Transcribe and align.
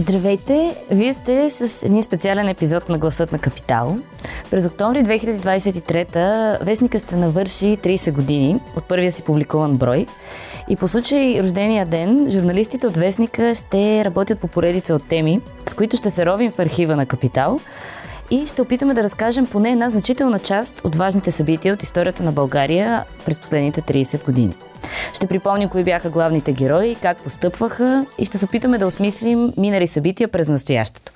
Здравейте! 0.00 0.76
Вие 0.90 1.14
сте 1.14 1.50
с 1.50 1.82
един 1.82 2.02
специален 2.02 2.48
епизод 2.48 2.88
на 2.88 2.98
Гласът 2.98 3.32
на 3.32 3.38
Капитал. 3.38 3.98
През 4.50 4.66
октомври 4.66 5.04
2023 5.04 6.64
вестника 6.64 6.98
ще 6.98 7.16
навърши 7.16 7.78
30 7.82 8.12
години 8.12 8.60
от 8.76 8.84
първия 8.84 9.12
си 9.12 9.22
публикуван 9.22 9.76
брой. 9.76 10.06
И 10.68 10.76
по 10.76 10.88
случай 10.88 11.42
рождения 11.42 11.86
ден, 11.86 12.26
журналистите 12.30 12.86
от 12.86 12.96
вестника 12.96 13.54
ще 13.54 14.04
работят 14.04 14.38
по 14.38 14.48
поредица 14.48 14.94
от 14.94 15.08
теми, 15.08 15.40
с 15.66 15.74
които 15.74 15.96
ще 15.96 16.10
се 16.10 16.26
ровим 16.26 16.50
в 16.50 16.58
архива 16.58 16.96
на 16.96 17.06
Капитал 17.06 17.60
и 18.30 18.46
ще 18.46 18.62
опитаме 18.62 18.94
да 18.94 19.02
разкажем 19.02 19.46
поне 19.46 19.70
една 19.70 19.90
значителна 19.90 20.38
част 20.38 20.80
от 20.84 20.96
важните 20.96 21.30
събития 21.30 21.74
от 21.74 21.82
историята 21.82 22.22
на 22.22 22.32
България 22.32 23.04
през 23.24 23.38
последните 23.38 23.82
30 23.82 24.24
години. 24.24 24.54
Ще 25.12 25.26
припомним 25.26 25.68
кои 25.68 25.84
бяха 25.84 26.10
главните 26.10 26.52
герои, 26.52 26.96
как 27.02 27.22
постъпваха 27.22 28.06
и 28.18 28.24
ще 28.24 28.38
се 28.38 28.44
опитаме 28.44 28.78
да 28.78 28.86
осмислим 28.86 29.52
минали 29.56 29.86
събития 29.86 30.28
през 30.28 30.48
настоящето. 30.48 31.12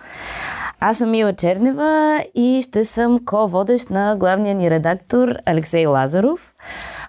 Аз 0.80 0.98
съм 0.98 1.10
Мила 1.10 1.32
Чернева 1.32 2.24
и 2.34 2.62
ще 2.62 2.84
съм 2.84 3.24
ко-водещ 3.24 3.90
на 3.90 4.16
главния 4.16 4.54
ни 4.54 4.70
редактор 4.70 5.36
Алексей 5.46 5.86
Лазаров. 5.86 6.54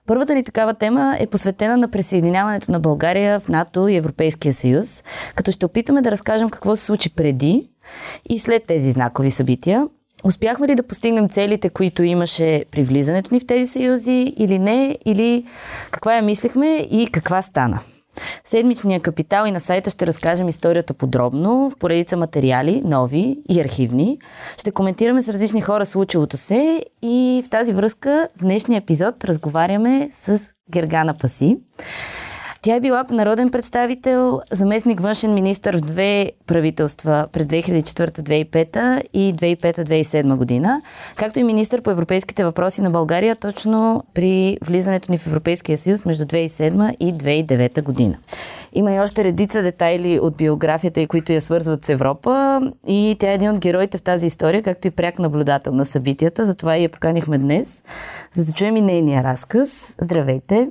Първата 0.08 0.36
ни 0.36 0.44
такава 0.44 0.74
тема 0.74 1.16
е 1.20 1.28
посветена 1.28 1.78
на 1.78 1.92
присъединяването 1.92 2.72
на 2.72 2.80
България 2.80 3.40
в 3.40 3.48
НАТО 3.50 3.88
и 3.88 3.96
Европейския 3.96 4.54
съюз, 4.54 5.04
като 5.36 5.52
ще 5.52 5.66
опитаме 5.66 6.02
да 6.02 6.12
разкажем 6.12 6.50
какво 6.50 6.76
се 6.76 6.86
случи 6.86 7.16
преди 7.16 7.70
и 8.30 8.40
след 8.40 8.64
тези 8.66 8.92
знакови 8.92 9.32
събития. 9.32 9.88
Успяхме 10.26 10.68
ли 10.68 10.76
да 10.76 10.84
постигнем 10.84 11.30
целите, 11.30 11.70
които 11.70 12.04
имаше 12.04 12.66
при 12.72 12.84
влизането 12.84 13.34
ни 13.34 13.40
в 13.40 13.46
тези 13.46 13.68
съюзи 13.68 14.34
или 14.38 14.60
не, 14.60 14.98
или 15.06 15.46
каква 15.92 16.16
я 16.16 16.22
мислехме 16.22 16.88
и 16.92 17.10
каква 17.12 17.42
стана? 17.42 17.80
Седмичния 18.44 19.00
капитал 19.00 19.46
и 19.46 19.52
на 19.52 19.60
сайта 19.60 19.90
ще 19.90 20.08
разкажем 20.08 20.48
историята 20.48 20.94
подробно, 20.94 21.70
в 21.70 21.78
поредица 21.80 22.18
материали, 22.18 22.82
нови 22.86 23.38
и 23.50 23.62
архивни. 23.62 24.18
Ще 24.58 24.72
коментираме 24.72 25.22
с 25.22 25.30
различни 25.30 25.62
хора 25.62 25.86
случилото 25.86 26.38
се 26.38 26.86
и 27.02 27.44
в 27.46 27.50
тази 27.50 27.74
връзка 27.74 28.30
в 28.38 28.42
днешния 28.42 28.78
епизод 28.78 29.24
разговаряме 29.24 30.08
с 30.12 30.40
Гергана 30.72 31.14
Паси. 31.18 31.58
Тя 32.66 32.76
е 32.76 32.80
била 32.80 33.06
народен 33.10 33.52
представител, 33.52 34.42
заместник 34.52 35.00
външен 35.00 35.34
министр 35.34 35.78
в 35.78 35.82
две 35.82 36.32
правителства 36.48 37.28
през 37.32 37.46
2004-2005 37.46 39.02
и 39.14 39.34
2005-2007 39.34 40.36
година, 40.36 40.82
както 41.16 41.40
и 41.40 41.44
министр 41.44 41.82
по 41.82 41.92
европейските 41.92 42.44
въпроси 42.44 42.82
на 42.82 42.90
България 42.90 43.36
точно 43.36 44.04
при 44.14 44.58
влизането 44.66 45.12
ни 45.12 45.18
в 45.18 45.28
Европейския 45.28 45.78
съюз 45.78 46.06
между 46.06 46.26
2007 46.26 46.96
и 47.00 47.14
2009 47.14 47.84
година. 47.84 48.18
Има 48.74 48.94
и 48.94 49.00
още 49.00 49.24
редица 49.24 49.62
детайли 49.62 50.20
от 50.20 50.38
биографията 50.38 51.02
и 51.02 51.08
които 51.08 51.34
я 51.34 51.42
свързват 51.42 51.86
с 51.86 51.90
Европа 51.90 52.62
и 52.88 53.16
тя 53.20 53.32
е 53.32 53.36
един 53.36 53.50
от 53.50 53.60
героите 53.60 53.98
в 53.98 54.02
тази 54.02 54.28
история, 54.28 54.64
както 54.64 54.88
и 54.88 54.92
пряк 54.92 55.20
наблюдател 55.20 55.74
на 55.74 55.86
събитията, 55.86 56.46
затова 56.46 56.78
и 56.78 56.84
я 56.84 56.90
поканихме 56.90 57.38
днес, 57.38 57.84
за 58.32 58.46
да 58.46 58.52
чуем 58.52 58.78
и 58.78 58.82
нейния 58.82 59.24
разказ. 59.24 59.94
Здравейте! 60.02 60.68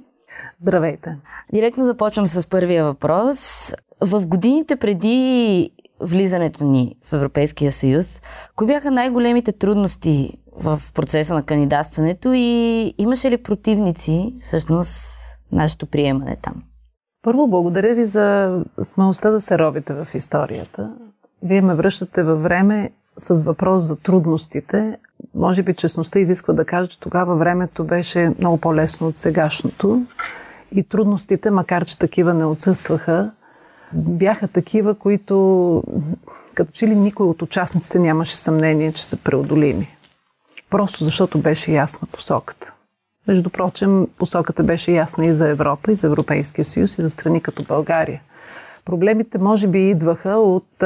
Здравейте! 0.65 1.17
Директно 1.53 1.84
започвам 1.84 2.27
с 2.27 2.48
първия 2.48 2.84
въпрос. 2.84 3.73
В 4.01 4.27
годините 4.27 4.77
преди 4.77 5.71
влизането 6.01 6.65
ни 6.65 6.97
в 7.05 7.12
Европейския 7.12 7.73
съюз, 7.73 8.23
кои 8.56 8.67
бяха 8.67 8.91
най-големите 8.91 9.53
трудности 9.53 10.39
в 10.56 10.83
процеса 10.95 11.34
на 11.34 11.43
кандидатстването 11.43 12.33
и 12.34 12.95
имаше 12.98 13.31
ли 13.31 13.43
противници 13.43 14.34
всъщност 14.41 15.06
нашето 15.53 15.87
приемане 15.87 16.37
там? 16.43 16.62
Първо, 17.23 17.47
благодаря 17.47 17.95
ви 17.95 18.05
за 18.05 18.59
смелостта 18.83 19.31
да 19.31 19.41
се 19.41 19.59
робите 19.59 19.94
в 19.94 20.09
историята. 20.15 20.91
Вие 21.43 21.62
ме 21.62 21.75
връщате 21.75 22.22
във 22.22 22.43
време 22.43 22.91
с 23.17 23.43
въпрос 23.43 23.84
за 23.84 23.97
трудностите. 23.97 24.99
Може 25.34 25.62
би 25.62 25.75
честността 25.75 26.19
изисква 26.19 26.55
да 26.55 26.65
кажа, 26.65 26.88
че 26.88 27.00
тогава 27.00 27.37
времето 27.37 27.84
беше 27.84 28.33
много 28.38 28.59
по-лесно 28.59 29.06
от 29.06 29.17
сегашното. 29.17 30.06
И 30.72 30.82
трудностите, 30.82 31.50
макар 31.50 31.84
че 31.84 31.98
такива 31.98 32.34
не 32.34 32.44
отсъстваха, 32.44 33.30
бяха 33.92 34.48
такива, 34.48 34.94
които 34.94 35.82
като 36.54 36.72
че 36.72 36.86
ли 36.86 36.94
никой 36.94 37.26
от 37.26 37.42
участниците 37.42 37.98
нямаше 37.98 38.36
съмнение, 38.36 38.92
че 38.92 39.06
са 39.06 39.16
преодолими. 39.16 39.97
Просто 40.70 41.04
защото 41.04 41.38
беше 41.38 41.72
ясна 41.72 42.08
посоката. 42.12 42.72
Между 43.28 43.50
прочим, 43.50 44.06
посоката 44.19 44.62
беше 44.62 44.92
ясна 44.92 45.26
и 45.26 45.32
за 45.32 45.48
Европа, 45.48 45.92
и 45.92 45.97
за 45.97 46.06
Европейския 46.06 46.64
съюз, 46.64 46.98
и 46.98 47.02
за 47.02 47.10
страни 47.10 47.42
като 47.42 47.62
България. 47.62 48.22
Проблемите 48.84 49.38
може 49.38 49.66
би 49.66 49.91
идваха 49.91 50.31
от, 50.31 50.82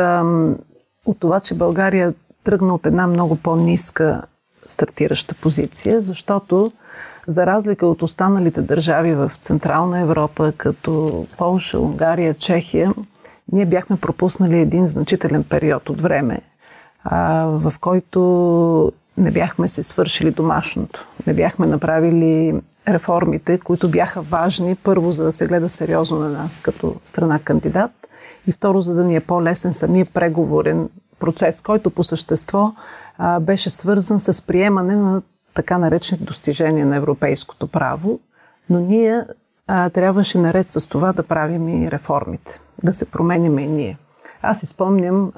от 1.06 1.20
това, 1.20 1.40
че 1.40 1.54
България 1.54 2.14
тръгна 2.44 2.74
от 2.74 2.86
една 2.86 3.06
много 3.06 3.36
по-ниска 3.36 4.22
стартираща 4.66 5.34
позиция, 5.34 6.00
защото 6.00 6.72
за 7.28 7.46
разлика 7.46 7.86
от 7.86 8.02
останалите 8.02 8.62
държави 8.62 9.14
в 9.14 9.32
Централна 9.40 10.00
Европа, 10.00 10.52
като 10.56 11.26
Полша, 11.38 11.80
Унгария, 11.80 12.34
Чехия, 12.34 12.94
ние 13.52 13.66
бяхме 13.66 13.96
пропуснали 13.96 14.58
един 14.58 14.86
значителен 14.86 15.44
период 15.44 15.88
от 15.88 16.00
време, 16.00 16.40
в 17.44 17.72
който 17.80 18.92
не 19.16 19.30
бяхме 19.30 19.68
се 19.68 19.82
свършили 19.82 20.30
домашното. 20.30 21.06
Не 21.26 21.34
бяхме 21.34 21.66
направили 21.66 22.60
реформите, 22.88 23.58
които 23.58 23.90
бяха 23.90 24.20
важни, 24.22 24.74
първо, 24.74 25.12
за 25.12 25.24
да 25.24 25.32
се 25.32 25.46
гледа 25.46 25.68
сериозно 25.68 26.18
на 26.18 26.28
нас 26.28 26.60
като 26.60 26.94
страна 27.04 27.38
кандидат 27.38 27.90
и 28.46 28.52
второ, 28.52 28.80
за 28.80 28.94
да 28.94 29.04
ни 29.04 29.16
е 29.16 29.20
по-лесен 29.20 29.72
самия 29.72 30.06
преговорен 30.06 30.88
процес, 31.18 31.62
който 31.62 31.90
по 31.90 32.04
същество 32.04 32.72
а, 33.18 33.40
беше 33.40 33.70
свързан 33.70 34.18
с 34.18 34.42
приемане 34.42 34.96
на 34.96 35.22
така 35.58 35.78
наречените 35.78 36.24
достижения 36.24 36.86
на 36.86 36.96
европейското 36.96 37.66
право, 37.66 38.20
но 38.70 38.80
ние 38.80 39.24
а, 39.66 39.90
трябваше 39.90 40.38
наред 40.38 40.70
с 40.70 40.88
това 40.88 41.12
да 41.12 41.22
правим 41.22 41.68
и 41.68 41.90
реформите, 41.90 42.60
да 42.84 42.92
се 42.92 43.10
променяме 43.10 43.62
и 43.62 43.68
ние. 43.68 43.98
Аз 44.42 44.62
изпомням 44.62 45.32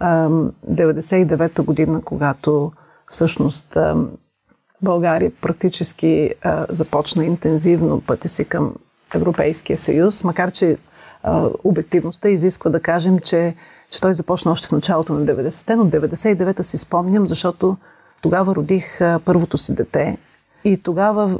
99-та 0.70 1.62
година, 1.62 2.02
когато 2.04 2.72
всъщност 3.10 3.76
а, 3.76 3.96
България 4.82 5.32
практически 5.40 6.34
а, 6.42 6.66
започна 6.68 7.24
интензивно 7.24 8.00
пътя 8.00 8.28
си 8.28 8.44
към 8.44 8.74
Европейския 9.14 9.78
съюз, 9.78 10.24
макар 10.24 10.50
че 10.50 10.76
а, 11.22 11.48
обективността 11.64 12.28
изисква 12.28 12.70
да 12.70 12.80
кажем, 12.80 13.18
че, 13.18 13.54
че 13.90 14.00
той 14.00 14.14
започна 14.14 14.52
още 14.52 14.68
в 14.68 14.72
началото 14.72 15.12
на 15.12 15.26
90-те, 15.26 15.76
но 15.76 15.84
99-та 15.84 16.62
си 16.62 16.78
спомням, 16.78 17.26
защото 17.26 17.76
тогава 18.20 18.54
родих 18.54 18.98
първото 19.24 19.58
си 19.58 19.74
дете 19.74 20.16
и 20.64 20.82
тогава 20.82 21.38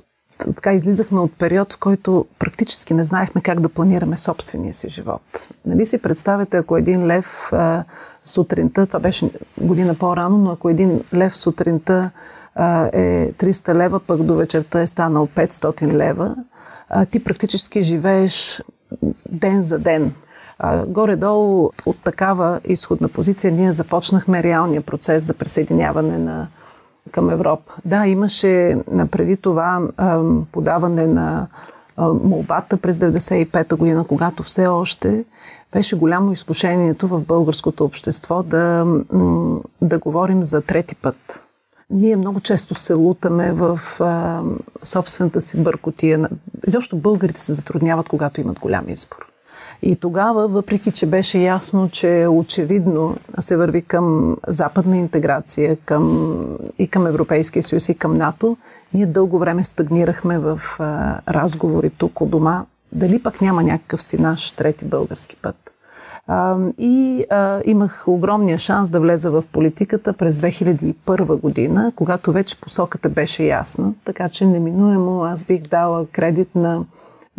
така 0.55 0.73
излизахме 0.73 1.21
от 1.21 1.33
период, 1.39 1.73
в 1.73 1.79
който 1.79 2.27
практически 2.39 2.95
не 2.95 3.05
знаехме 3.05 3.41
как 3.41 3.61
да 3.61 3.69
планираме 3.69 4.19
собствения 4.19 4.75
си 4.75 4.89
живот. 4.89 5.23
Нали 5.67 5.87
си 5.87 6.03
представяте, 6.03 6.57
ако 6.57 6.77
един 6.77 7.07
лев 7.07 7.53
а, 7.53 7.85
сутринта, 8.25 8.87
това 8.87 9.01
беше 9.01 9.31
година 9.61 9.95
по-рано, 9.95 10.39
но 10.39 10.51
ако 10.51 10.69
един 10.69 11.01
лев 11.15 11.37
сутринта 11.37 12.11
а, 12.55 12.91
е 12.93 13.33
300 13.33 13.75
лева, 13.75 14.01
пък 14.01 14.23
до 14.23 14.35
вечерта 14.35 14.81
е 14.81 14.87
станал 14.87 15.27
500 15.27 15.93
лева, 15.93 16.37
а, 16.89 17.07
ти 17.07 17.25
практически 17.25 17.83
живееш 17.83 18.63
ден 19.29 19.63
за 19.63 19.79
ден. 19.79 20.13
А, 20.59 20.87
горе-долу 20.87 21.71
от 21.87 21.97
такава 22.03 22.61
изходна 22.65 23.09
позиция 23.09 23.53
ние 23.53 23.73
започнахме 23.73 24.43
реалния 24.43 24.83
процес 24.83 25.25
за 25.25 25.35
присъединяване 25.35 26.19
на 26.19 26.49
към 27.11 27.31
Европа. 27.31 27.73
Да, 27.85 28.07
имаше 28.07 28.77
преди 29.11 29.37
това 29.37 29.81
подаване 30.53 31.07
на 31.07 31.47
молбата 32.23 32.77
през 32.77 32.99
95-та 32.99 33.77
година, 33.77 34.05
когато 34.09 34.43
все 34.43 34.67
още 34.67 35.25
беше 35.73 35.97
голямо 35.97 36.33
изкушението 36.33 37.09
в 37.09 37.21
българското 37.21 37.85
общество 37.85 38.43
да, 38.43 38.87
да 39.83 39.99
говорим 39.99 40.43
за 40.43 40.63
трети 40.63 40.95
път. 40.95 41.47
Ние 41.91 42.17
много 42.17 42.41
често 42.41 42.75
се 42.75 42.95
лутаме 42.95 43.53
в 43.53 43.81
а, 44.01 44.43
собствената 44.83 45.41
си 45.41 45.63
бъркотия. 45.63 46.29
Изобщо 46.67 46.97
българите 46.97 47.41
се 47.41 47.53
затрудняват, 47.53 48.09
когато 48.09 48.41
имат 48.41 48.59
голям 48.59 48.89
избор. 48.89 49.30
И 49.83 49.97
тогава, 49.97 50.49
въпреки 50.49 50.93
че 50.93 51.07
беше 51.07 51.39
ясно, 51.39 51.89
че 51.91 52.27
очевидно 52.31 53.17
се 53.41 53.57
върви 53.57 53.83
към 53.83 54.37
западна 54.47 54.97
интеграция 54.97 55.77
към, 55.85 56.37
и 56.79 56.89
към 56.89 57.07
Европейския 57.07 57.63
съюз 57.63 57.89
и 57.89 57.95
към 57.95 58.17
НАТО, 58.17 58.57
ние 58.95 59.07
дълго 59.07 59.39
време 59.39 59.65
стагнирахме 59.65 60.39
в 60.39 60.61
а, 60.79 61.21
разговори 61.29 61.91
тук 61.91 62.21
у 62.21 62.27
дома, 62.27 62.65
дали 62.93 63.23
пък 63.23 63.41
няма 63.41 63.63
някакъв 63.63 64.03
си 64.03 64.23
наш 64.23 64.51
трети 64.51 64.85
български 64.85 65.37
път. 65.43 65.57
А, 66.27 66.57
и 66.79 67.25
а, 67.31 67.61
имах 67.65 68.05
огромния 68.07 68.59
шанс 68.59 68.91
да 68.91 69.01
влеза 69.01 69.31
в 69.31 69.45
политиката 69.53 70.13
през 70.13 70.37
2001 70.37 71.41
година, 71.41 71.93
когато 71.97 72.33
вече 72.33 72.61
посоката 72.61 73.09
беше 73.09 73.45
ясна, 73.45 73.95
така 74.05 74.29
че 74.29 74.47
неминуемо 74.47 75.23
аз 75.25 75.45
бих 75.45 75.63
дала 75.63 76.07
кредит 76.07 76.49
на 76.55 76.85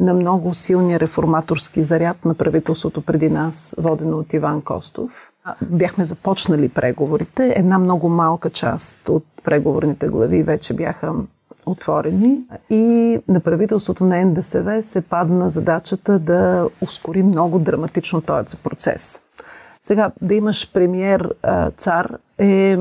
на 0.01 0.13
много 0.13 0.55
силния 0.55 0.99
реформаторски 0.99 1.83
заряд 1.83 2.25
на 2.25 2.33
правителството 2.35 3.01
преди 3.01 3.29
нас, 3.29 3.75
водено 3.77 4.17
от 4.17 4.33
Иван 4.33 4.61
Костов. 4.61 5.11
Бяхме 5.61 6.05
започнали 6.05 6.69
преговорите. 6.69 7.53
Една 7.55 7.77
много 7.77 8.09
малка 8.09 8.49
част 8.49 9.09
от 9.09 9.23
преговорните 9.43 10.07
глави 10.07 10.43
вече 10.43 10.73
бяха 10.73 11.13
отворени 11.65 12.37
и 12.69 13.19
на 13.27 13.39
правителството 13.39 14.03
на 14.03 14.25
НДСВ 14.25 14.83
се 14.83 15.01
падна 15.01 15.49
задачата 15.49 16.19
да 16.19 16.69
ускори 16.81 17.23
много 17.23 17.59
драматично 17.59 18.21
този 18.21 18.57
процес. 18.57 19.21
Сега, 19.81 20.11
да 20.21 20.33
имаш 20.35 20.73
премьер 20.73 21.33
цар 21.77 22.17
е 22.37 22.77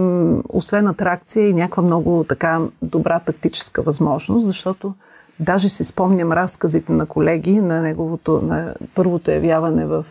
освен 0.49 0.87
атракция 0.87 1.49
и 1.49 1.55
някаква 1.55 1.83
много 1.83 2.25
така 2.29 2.61
добра 2.83 3.21
тактическа 3.21 3.83
възможност, 3.83 4.47
защото 4.47 4.95
даже 5.41 5.69
си 5.69 5.85
спомням 5.85 6.33
разказите 6.33 6.93
на 6.93 7.07
колеги 7.07 7.61
на 7.61 7.83
неговото, 7.83 8.41
на 8.43 8.75
първото 8.95 9.31
явяване 9.31 9.87
в 9.87 10.05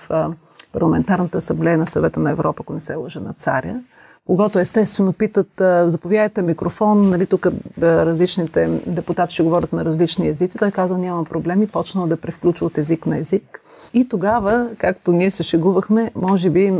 парламентарната 0.74 1.38
асамблея 1.38 1.78
на 1.78 1.88
съвета 1.88 2.20
на 2.20 2.31
Европа, 2.31 2.62
ако 2.62 2.74
не 2.74 2.81
се 2.81 2.96
лъжа 2.96 3.20
на 3.20 3.34
царя, 3.34 3.81
когато 4.26 4.60
естествено 4.60 5.14
питат, 5.14 5.48
заповядайте 5.86 6.42
микрофон, 6.42 7.10
нали, 7.10 7.26
тук 7.26 7.48
различните 7.81 8.81
депутати 8.88 9.34
ще 9.34 9.44
говорят 9.44 9.74
на 9.74 9.86
различни 9.86 10.28
езици, 10.28 10.58
той 10.58 10.72
казал 10.72 10.98
няма 10.98 11.26
проблеми, 11.26 11.68
почнал 11.68 12.08
да 12.08 12.18
превключва 12.18 12.68
от 12.68 12.78
език 12.78 13.06
на 13.06 13.18
език. 13.18 13.62
И 13.94 14.10
тогава, 14.10 14.70
както 14.78 15.12
ние 15.12 15.32
се 15.32 15.44
шегувахме, 15.44 16.12
може 16.16 16.50
би 16.50 16.74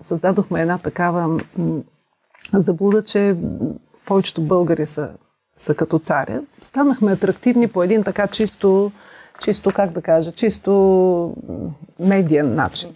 създадохме 0.00 0.60
една 0.60 0.78
такава 0.78 1.40
заблуда, 2.52 3.02
че 3.02 3.36
повечето 4.06 4.42
българи 4.42 4.86
са, 4.86 5.10
са 5.56 5.74
като 5.74 5.98
царя. 5.98 6.40
Станахме 6.60 7.12
атрактивни 7.12 7.68
по 7.68 7.82
един 7.82 8.04
така 8.04 8.26
чисто, 8.26 8.92
чисто 9.40 9.72
как 9.72 9.90
да 9.90 10.02
кажа, 10.02 10.32
чисто 10.32 11.34
медиен 12.00 12.54
начин. 12.54 12.90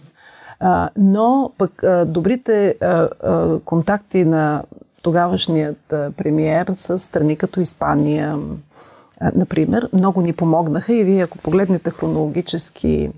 А, 0.59 0.89
но 0.97 1.51
пък 1.57 1.83
а, 1.83 2.05
добрите 2.05 2.75
а, 2.81 2.85
а, 3.23 3.59
контакти 3.59 4.25
на 4.25 4.63
тогавашният 5.01 5.93
а, 5.93 6.11
премиер 6.17 6.73
с 6.75 6.99
страни 6.99 7.35
като 7.35 7.61
Испания, 7.61 8.39
а, 9.19 9.31
например, 9.35 9.89
много 9.93 10.21
ни 10.21 10.33
помогнаха 10.33 10.93
и 10.93 11.03
вие, 11.03 11.23
ако 11.23 11.37
погледнете 11.37 11.89
хронологически 11.89 13.09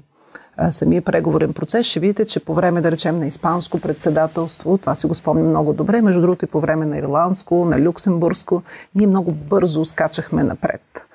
самия 0.72 1.02
преговорен 1.02 1.54
процес, 1.54 1.86
ще 1.86 2.00
видите, 2.00 2.26
че 2.26 2.40
по 2.40 2.54
време, 2.54 2.82
да 2.82 2.92
речем, 2.92 3.20
на 3.20 3.28
испанско 3.28 3.80
председателство, 3.80 4.78
това 4.78 4.96
си 4.96 5.08
го 5.08 5.16
спомням 5.16 5.48
много 5.48 5.74
добре, 5.74 6.02
между 6.02 6.22
другото 6.22 6.46
и 6.46 6.48
по 6.48 6.60
време 6.60 6.86
на 6.86 6.98
ирландско, 6.98 7.66
на 7.66 7.82
люксембургско, 7.82 8.64
ние 8.96 9.08
много 9.08 9.32
бързо 9.32 9.86
скачахме 9.86 10.44
напред. 10.44 11.08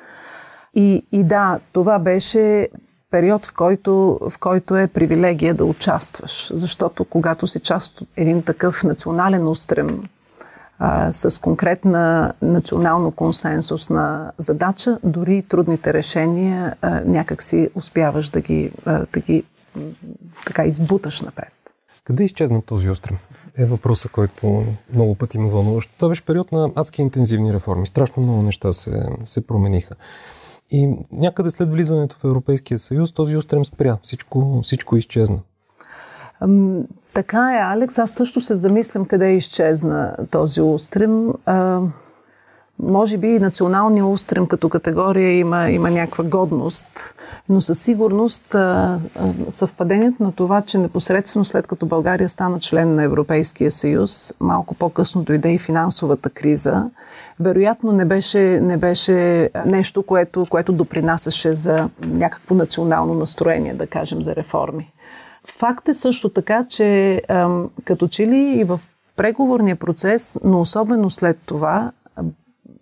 И, 0.75 1.07
и 1.13 1.25
да, 1.25 1.61
това 1.73 1.99
беше 1.99 2.69
период, 3.11 3.47
в 3.47 3.55
който, 3.55 4.19
в 4.31 4.39
който 4.41 4.77
е 4.77 4.87
привилегия 4.87 5.55
да 5.55 5.65
участваш. 5.65 6.51
Защото 6.55 7.05
когато 7.05 7.47
си 7.47 7.61
част 7.61 8.01
от 8.01 8.09
един 8.17 8.43
такъв 8.43 8.85
национален 8.85 9.49
устрем 9.49 10.03
а, 10.79 11.13
с 11.13 11.41
конкретна 11.41 12.33
национално 12.43 13.11
консенсусна 13.11 14.33
задача, 14.39 14.99
дори 15.05 15.43
трудните 15.43 15.93
решения 15.93 16.77
а, 16.81 17.01
някак 17.05 17.43
си 17.43 17.71
успяваш 17.75 18.29
да 18.29 18.41
ги, 18.41 18.73
а, 18.85 19.07
да 19.13 19.21
ги 19.21 19.45
така 20.47 20.65
избуташ 20.65 21.23
напред. 21.23 21.53
Къде 22.05 22.25
изчезна 22.25 22.63
този 22.63 22.91
острем? 22.91 23.19
Е 23.57 23.65
въпроса, 23.65 24.09
който 24.09 24.65
много 24.95 25.15
пъти 25.15 25.39
ме 25.39 25.49
вълнува. 25.49 25.81
Това 25.97 26.09
беше 26.09 26.25
период 26.25 26.53
на 26.53 26.71
адски 26.77 27.03
интензивни 27.03 27.53
реформи. 27.53 27.87
Страшно 27.87 28.23
много 28.23 28.43
неща 28.43 28.73
се, 28.73 29.09
се 29.25 29.47
промениха. 29.47 29.95
И 30.71 30.97
някъде 31.13 31.51
след 31.51 31.71
влизането 31.71 32.17
в 32.17 32.25
Европейския 32.25 32.79
съюз 32.79 33.13
този 33.13 33.37
устрем 33.37 33.65
спря. 33.65 33.99
Всичко, 34.03 34.61
всичко 34.63 34.97
изчезна. 34.97 35.37
Така 37.15 37.53
е, 37.55 37.59
Алекс. 37.63 37.99
Аз 37.99 38.11
също 38.11 38.41
се 38.41 38.55
замислям 38.55 39.05
къде 39.05 39.33
изчезна 39.33 40.17
този 40.31 40.61
устрем. 40.61 41.29
Може 42.83 43.19
би 43.19 43.29
и 43.29 43.39
националния 43.39 44.07
устрем 44.07 44.47
като 44.47 44.69
категория 44.69 45.39
има, 45.39 45.71
има 45.71 45.91
някаква 45.91 46.25
годност, 46.25 47.15
но 47.49 47.61
със 47.61 47.79
сигурност 47.83 48.57
съвпадението 49.51 50.23
на 50.23 50.33
това, 50.33 50.63
че 50.63 50.79
непосредствено 50.79 51.45
след 51.45 51.67
като 51.67 51.87
България 51.87 52.29
стана 52.29 52.61
член 52.61 52.95
на 52.95 53.03
Европейския 53.03 53.71
съюз, 53.71 54.35
малко 54.41 54.75
по-късно 54.75 55.23
дойде 55.23 55.53
и 55.53 55.59
финансовата 55.59 56.31
криза, 56.31 56.91
вероятно 57.41 57.93
не 57.93 58.05
беше, 58.05 58.61
не 58.63 58.77
беше 58.77 59.51
нещо, 59.67 60.03
което, 60.03 60.47
което 60.51 60.73
допринасяше 60.73 61.53
за 61.53 61.89
някакво 62.01 62.55
национално 62.55 63.15
настроение, 63.15 63.75
да 63.75 63.87
кажем, 63.87 64.23
за 64.23 64.37
реформи. 64.37 64.93
Факт 65.57 65.89
е 65.89 65.95
също 65.95 66.29
така, 66.29 66.67
че 66.69 67.23
като 67.85 68.09
че 68.09 68.27
ли 68.27 68.61
и 68.61 68.65
в 68.65 68.81
преговорния 69.17 69.77
процес, 69.77 70.39
но 70.45 70.61
особено 70.61 71.11
след 71.11 71.39
това, 71.47 71.93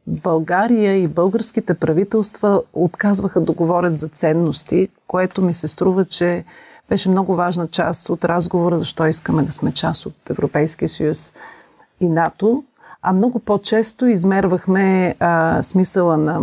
България 0.06 0.96
и 0.96 1.08
българските 1.08 1.74
правителства 1.74 2.62
отказваха 2.72 3.40
да 3.40 3.52
говорят 3.52 3.98
за 3.98 4.08
ценности, 4.08 4.88
което 5.06 5.42
ми 5.42 5.54
се 5.54 5.68
струва, 5.68 6.04
че 6.04 6.44
беше 6.88 7.08
много 7.08 7.34
важна 7.34 7.68
част 7.68 8.08
от 8.08 8.24
разговора, 8.24 8.78
защо 8.78 9.06
искаме 9.06 9.42
да 9.42 9.52
сме 9.52 9.72
част 9.72 10.06
от 10.06 10.30
Европейския 10.30 10.88
съюз 10.88 11.32
и 12.00 12.08
НАТО. 12.08 12.64
А 13.02 13.12
много 13.12 13.38
по-често 13.38 14.06
измервахме 14.06 15.14
а, 15.20 15.62
смисъла 15.62 16.16
на 16.16 16.40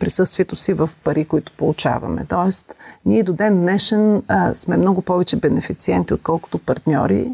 присъствието 0.00 0.56
си 0.56 0.72
в 0.72 0.90
пари, 1.04 1.24
които 1.24 1.52
получаваме. 1.52 2.26
Тоест, 2.28 2.76
ние 3.06 3.22
до 3.22 3.32
ден 3.32 3.60
днешен 3.60 4.22
а, 4.28 4.54
сме 4.54 4.76
много 4.76 5.02
повече 5.02 5.36
бенефициенти, 5.36 6.14
отколкото 6.14 6.58
партньори. 6.58 7.32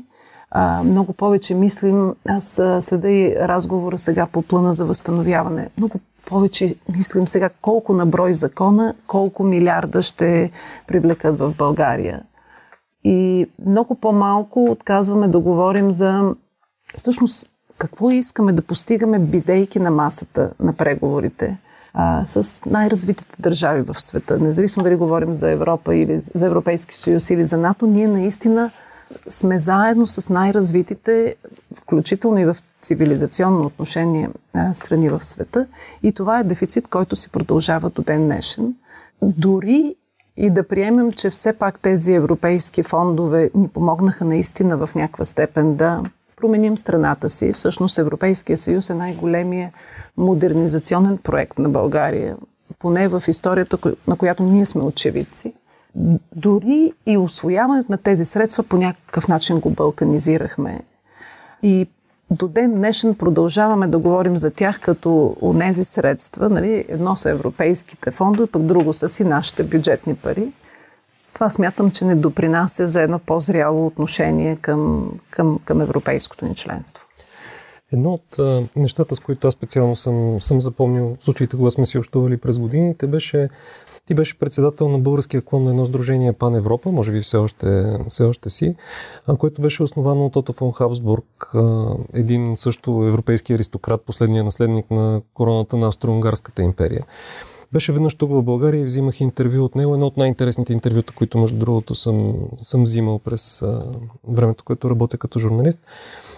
А, 0.51 0.83
много 0.83 1.13
повече 1.13 1.55
мислим, 1.55 2.15
аз 2.29 2.59
а, 2.59 2.83
следа 2.83 3.11
и 3.11 3.37
разговора 3.37 3.99
сега 3.99 4.27
по 4.27 4.43
плана 4.43 4.75
за 4.75 4.85
възстановяване. 4.85 5.71
Много 5.79 6.01
повече 6.25 6.75
мислим 6.97 7.29
сега 7.29 7.51
колко 7.61 7.93
на 7.93 8.07
брой 8.07 8.35
закона, 8.35 8.95
колко 9.07 9.45
милиарда 9.45 10.03
ще 10.03 10.51
привлекат 10.87 11.39
в 11.39 11.55
България. 11.59 12.23
И 13.05 13.47
много 13.67 13.95
по-малко 13.95 14.65
отказваме 14.65 15.29
да 15.29 15.39
говорим 15.39 15.91
за 15.91 16.35
всъщност 16.97 17.49
какво 17.79 18.11
искаме 18.11 18.53
да 18.53 18.63
постигаме, 18.63 19.19
бидейки 19.19 19.79
на 19.79 19.91
масата 19.91 20.51
на 20.61 20.73
преговорите 20.73 21.59
а, 21.95 22.27
с 22.27 22.67
най-развитите 22.67 23.35
държави 23.39 23.83
в 23.83 24.01
света. 24.01 24.39
Независимо 24.39 24.85
дали 24.85 24.97
говорим 24.97 25.33
за 25.33 25.51
Европа 25.51 25.97
или 25.97 26.19
за 26.19 26.47
Европейски 26.47 26.99
съюз 26.99 27.31
или 27.31 27.45
за 27.45 27.57
НАТО, 27.57 27.87
ние 27.87 28.09
наистина 28.09 28.71
сме 29.29 29.59
заедно 29.59 30.07
с 30.07 30.31
най-развитите, 30.31 31.37
включително 31.75 32.39
и 32.39 32.45
в 32.45 32.57
цивилизационно 32.83 33.67
отношение 33.67 34.31
страни 34.75 35.09
в 35.09 35.25
света. 35.25 35.67
И 36.03 36.13
това 36.13 36.41
е 36.41 36.45
дефицит, 36.45 36.89
който 36.89 37.17
си 37.17 37.31
продължава 37.31 37.91
до 37.91 38.03
ден 38.03 38.25
днешен. 38.25 38.75
Дори 39.23 39.95
и 40.37 40.51
да 40.51 40.69
приемем, 40.69 41.13
че 41.13 41.31
все 41.31 41.53
пак 41.53 41.79
тези 41.79 42.15
европейски 42.15 42.83
фондове 42.83 43.51
ни 43.55 43.69
помогнаха 43.69 44.25
наистина 44.25 44.77
в 44.77 44.95
някаква 44.95 45.25
степен 45.25 45.77
да 45.77 46.03
променим 46.37 46.79
страната 46.79 47.31
си. 47.31 47.53
Всъщност 47.53 47.99
Европейския 47.99 48.59
съюз 48.59 48.91
е 48.91 48.95
най-големия 48.95 49.73
модернизационен 50.17 51.19
проект 51.19 51.59
на 51.59 51.69
България, 51.69 52.37
поне 52.79 53.09
в 53.09 53.23
историята, 53.29 53.79
на 54.09 54.17
която 54.17 54.43
ние 54.43 54.67
сме 54.67 54.83
очевидци. 54.83 55.55
Дори 56.37 56.93
и 57.07 57.19
освояването 57.19 57.93
на 57.93 57.99
тези 57.99 58.25
средства 58.25 58.63
по 58.63 58.77
някакъв 58.77 59.29
начин 59.29 59.61
го 59.61 59.71
балканизирахме. 59.71 60.81
И 61.63 61.87
до 62.31 62.49
ден 62.49 62.75
днешен 62.75 63.15
продължаваме 63.15 63.87
да 63.87 63.99
говорим 63.99 64.37
за 64.37 64.51
тях 64.51 64.81
като 64.81 65.37
онези 65.41 65.85
средства. 65.85 66.51
Нали? 66.51 66.85
Едно 66.89 67.17
са 67.17 67.31
европейските 67.31 68.11
фондове, 68.11 68.51
пък 68.51 68.63
друго 68.63 68.93
са 68.93 69.09
си 69.09 69.25
нашите 69.25 69.63
бюджетни 69.63 70.15
пари 70.15 70.53
това 71.43 71.51
смятам, 71.51 71.91
че 71.91 72.05
не 72.05 72.15
допринася 72.15 72.87
за 72.87 73.03
едно 73.03 73.19
по-зряло 73.19 73.87
отношение 73.87 74.57
към, 74.57 75.11
към, 75.31 75.59
към 75.65 75.81
европейското 75.81 76.47
ни 76.47 76.55
членство. 76.55 77.07
Едно 77.93 78.13
от 78.13 78.39
а, 78.39 78.63
нещата, 78.77 79.17
с 79.17 79.21
които 79.21 79.47
аз 79.47 79.55
специално 79.55 79.97
съм, 79.97 80.41
съм 80.41 80.61
запомнил 80.61 81.17
случаите, 81.21 81.57
когато 81.57 81.75
сме 81.75 81.87
си 81.87 81.99
общували 81.99 82.37
през 82.37 82.59
годините, 82.59 83.07
беше 83.07 83.49
ти 84.07 84.15
беше 84.15 84.39
председател 84.39 84.89
на 84.89 84.99
българския 84.99 85.43
клон 85.43 85.65
на 85.65 85.71
едно 85.71 85.87
сдружение 85.87 86.33
Пан 86.33 86.55
Европа, 86.55 86.93
може 86.93 87.13
би 87.13 87.21
все 87.21 87.37
още, 87.37 87.97
все 88.09 88.25
още 88.25 88.51
си, 88.51 88.75
а, 89.27 89.37
което 89.37 89.63
беше 89.63 89.83
основано 89.83 90.27
от 90.27 90.37
Ото 90.37 90.53
фон 90.53 90.73
Хабсбург, 90.73 91.51
а, 91.55 91.95
един 92.15 92.57
също 92.57 93.05
европейски 93.05 93.53
аристократ, 93.53 94.03
последния 94.03 94.45
наследник 94.45 94.91
на 94.91 95.23
короната 95.35 95.77
на 95.77 95.87
Австро-Унгарската 95.87 96.63
империя. 96.63 97.07
Беше 97.73 97.93
веднъж 97.93 98.15
тук 98.15 98.31
в 98.31 98.43
България 98.43 98.81
и 98.81 98.85
взимах 98.85 99.21
интервю 99.21 99.65
от 99.65 99.75
него. 99.75 99.95
Едно 99.95 100.07
от 100.07 100.17
най-интересните 100.17 100.73
интервюта, 100.73 101.13
които 101.13 101.39
между 101.39 101.59
другото 101.59 101.95
съм, 101.95 102.35
съм 102.59 102.83
взимал 102.83 103.19
през 103.19 103.63
а, 103.63 103.85
времето, 104.29 104.65
което 104.65 104.91
работя 104.91 105.19
като 105.19 105.39
журналист. 105.39 105.81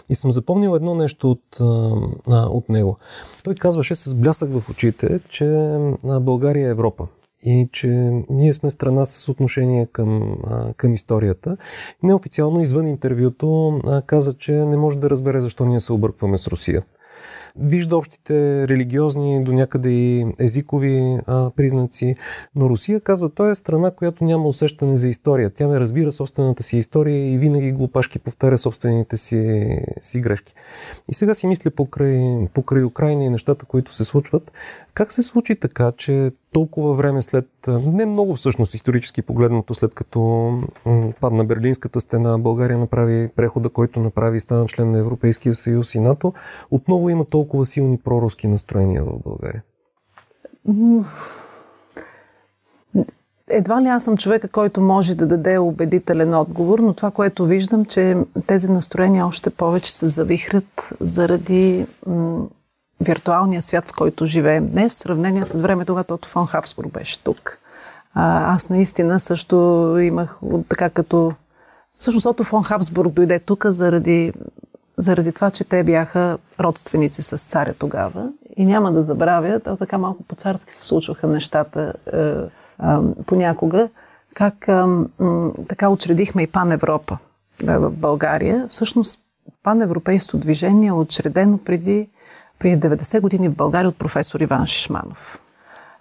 И 0.09 0.15
съм 0.15 0.33
запомнил 0.33 0.77
едно 0.77 0.95
нещо 0.95 1.31
от, 1.31 1.61
а, 1.61 2.47
от 2.47 2.69
него. 2.69 2.99
Той 3.45 3.55
казваше 3.55 3.95
с 3.95 4.15
блясък 4.15 4.61
в 4.61 4.71
очите, 4.71 5.21
че 5.29 5.79
България 6.21 6.67
е 6.67 6.71
Европа. 6.71 7.07
и 7.47 7.69
че 7.73 7.89
ние 8.31 8.53
сме 8.53 8.71
страна 8.71 9.05
с 9.05 9.29
отношение 9.29 9.87
към, 9.87 10.37
към 10.77 10.95
историята. 10.95 11.57
Неофициално, 12.03 12.61
извън 12.61 12.87
интервюто, 12.87 13.81
каза, 14.07 14.35
че 14.35 14.53
не 14.53 14.77
може 14.77 14.99
да 14.99 15.11
разбере 15.11 15.41
защо 15.41 15.65
ние 15.65 15.81
се 15.81 15.93
объркваме 15.93 16.39
с 16.39 16.49
Русия 16.49 16.83
вижда 17.59 17.97
общите 17.97 18.69
религиозни, 18.69 19.45
до 19.45 19.53
някъде 19.53 19.91
и 19.91 20.27
езикови 20.39 21.19
а, 21.27 21.51
признаци. 21.51 22.17
Но 22.57 22.71
Русия 22.71 23.01
казва, 23.01 23.31
той 23.31 23.51
е 23.51 23.55
страна, 23.55 23.91
която 23.91 24.25
няма 24.25 24.49
усещане 24.49 24.97
за 24.97 25.09
история. 25.09 25.51
Тя 25.51 25.67
не 25.67 25.81
разбира 25.81 26.13
собствената 26.13 26.63
си 26.63 26.79
история 26.79 27.33
и 27.33 27.39
винаги 27.39 27.73
глупашки 27.73 28.19
повтаря 28.19 28.59
собствените 28.59 29.17
си, 29.17 29.79
си 30.03 30.21
грешки. 30.21 30.55
И 31.09 31.15
сега 31.15 31.35
си 31.35 31.47
мисля 31.47 31.71
покрай, 31.71 32.49
покрай 32.55 32.85
Украина 32.85 33.25
и 33.25 33.31
нещата, 33.31 33.67
които 33.67 33.95
се 33.95 34.05
случват. 34.05 34.53
Как 34.95 35.13
се 35.13 35.23
случи 35.23 35.57
така, 35.57 35.93
че 35.97 36.33
толкова 36.55 36.95
време 36.95 37.23
след, 37.23 37.49
не 37.87 38.07
много 38.07 38.35
всъщност 38.35 38.75
исторически 38.75 39.23
погледнато, 39.23 39.75
след 39.75 39.95
като 39.95 40.53
падна 41.21 41.45
Берлинската 41.45 42.01
стена, 42.01 42.39
България 42.39 42.79
направи 42.79 43.29
прехода, 43.37 43.69
който 43.69 44.01
направи 44.01 44.37
и 44.37 44.41
стана 44.41 44.67
член 44.67 44.91
на 44.91 44.99
Европейския 44.99 45.55
съюз 45.55 45.95
и 45.95 46.01
НАТО, 46.01 46.33
отново 46.71 47.09
има 47.09 47.25
толкова 47.25 47.67
силни 47.67 47.99
проруски 47.99 48.49
настроения 48.49 49.05
в 49.05 49.23
България? 49.25 49.63
Едва 53.51 53.83
ли 53.83 53.89
аз 53.89 54.05
съм 54.05 54.17
човека, 54.17 54.49
който 54.49 54.81
може 54.81 55.15
да 55.15 55.27
даде 55.27 55.59
убедителен 55.59 56.35
отговор, 56.35 56.79
но 56.79 56.95
това, 56.95 57.11
което 57.11 57.47
виждам, 57.47 57.85
че 57.85 58.17
тези 58.47 58.71
настроения 58.71 59.27
още 59.27 59.51
повече 59.51 59.97
се 59.97 60.07
завихрят 60.07 60.97
заради 61.01 61.87
виртуалния 63.01 63.63
свят, 63.63 63.89
в 63.89 63.93
който 63.93 64.27
живеем 64.27 64.67
днес, 64.67 64.93
в 64.93 64.99
сравнение 64.99 65.45
с 65.45 65.63
времето, 65.63 65.93
когато 65.93 66.29
фон 66.29 66.47
Хабсбург 66.47 66.93
беше 66.93 67.25
тук. 67.25 67.59
Аз 68.15 68.71
наистина 68.71 69.21
също 69.21 69.57
имах 70.03 70.39
така 70.69 70.91
като... 70.91 71.33
Всъщност 71.99 72.27
Ото 72.27 72.45
фон 72.45 72.63
Хабсбург 72.63 73.13
дойде 73.13 73.39
тук 73.39 73.67
заради, 73.67 74.33
заради 74.97 75.33
това, 75.33 75.51
че 75.51 75.65
те 75.65 75.83
бяха 75.83 76.39
родственици 76.61 77.23
с 77.23 77.39
царя 77.39 77.75
тогава. 77.75 78.29
И 78.57 78.65
няма 78.65 78.93
да 78.93 79.03
забравят, 79.03 79.67
а 79.67 79.77
така 79.77 79.99
малко 79.99 80.23
по-царски 80.23 80.73
се 80.73 80.85
случваха 80.85 81.27
нещата 81.27 81.93
е, 82.13 82.19
е, 82.19 82.45
понякога, 83.27 83.89
как 84.35 84.69
е, 84.69 84.83
така 85.69 85.89
учредихме 85.89 86.43
и 86.43 86.47
Пан 86.47 86.73
Европа 86.73 87.19
в 87.65 87.91
България. 87.91 88.67
Всъщност 88.71 89.21
паневропейското 89.63 90.39
движение 90.39 90.89
е 90.89 90.93
учредено 90.93 91.59
преди 91.59 92.09
преди 92.59 92.89
90 92.89 93.21
години 93.21 93.49
в 93.49 93.55
България 93.55 93.89
от 93.89 93.97
професор 93.97 94.41
Иван 94.41 94.67
Шишманов. 94.67 95.41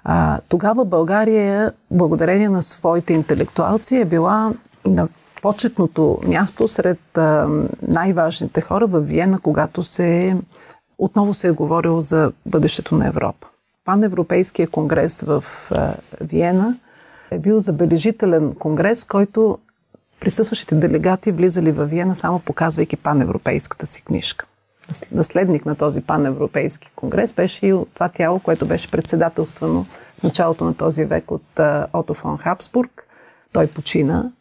А, 0.03 0.39
тогава 0.49 0.85
България, 0.85 1.73
благодарение 1.91 2.49
на 2.49 2.61
своите 2.61 3.13
интелектуалци, 3.13 3.95
е 3.95 4.05
била 4.05 4.53
на 4.85 5.07
почетното 5.41 6.19
място 6.25 6.67
сред 6.67 7.17
а, 7.17 7.47
най-важните 7.87 8.61
хора 8.61 8.87
в 8.87 8.99
Виена, 8.99 9.39
когато 9.39 9.83
се 9.83 10.37
отново 10.97 11.33
се 11.33 11.47
е 11.47 11.51
говорило 11.51 12.01
за 12.01 12.31
бъдещето 12.45 12.95
на 12.95 13.07
Европа. 13.07 13.47
Паневропейския 13.85 14.67
конгрес 14.67 15.21
в 15.21 15.43
а, 15.71 15.93
Виена 16.21 16.77
е 17.31 17.39
бил 17.39 17.59
забележителен 17.59 18.55
конгрес, 18.55 19.05
който 19.05 19.57
присъстващите 20.19 20.75
делегати 20.75 21.31
влизали 21.31 21.71
в 21.71 21.85
Виена 21.85 22.15
само 22.15 22.39
показвайки 22.39 22.97
паневропейската 22.97 23.85
си 23.85 24.03
книжка 24.03 24.45
наследник 25.11 25.65
на 25.65 25.75
този 25.75 26.01
паневропейски 26.01 26.91
конгрес 26.95 27.33
беше 27.33 27.67
и 27.67 27.75
това 27.93 28.09
тяло, 28.09 28.39
което 28.39 28.65
беше 28.65 28.91
председателствано 28.91 29.85
в 30.19 30.23
началото 30.23 30.65
на 30.65 30.73
този 30.73 31.05
век 31.05 31.31
от 31.31 31.59
Ото 31.93 32.13
фон 32.13 32.37
Хабсбург. 32.37 33.07
Той 33.51 33.67
почина, 33.67 34.31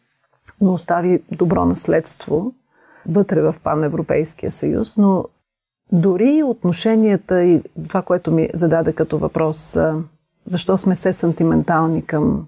но 0.60 0.72
остави 0.72 1.22
добро 1.32 1.64
наследство 1.64 2.54
вътре 3.08 3.42
в 3.42 3.54
паневропейския 3.62 4.50
съюз, 4.50 4.96
но 4.96 5.24
дори 5.92 6.42
отношенията 6.42 7.44
и 7.44 7.62
това, 7.88 8.02
което 8.02 8.30
ми 8.30 8.48
зададе 8.54 8.92
като 8.92 9.18
въпрос, 9.18 9.78
защо 10.46 10.78
сме 10.78 10.96
се 10.96 11.12
сантиментални 11.12 12.04
към, 12.04 12.46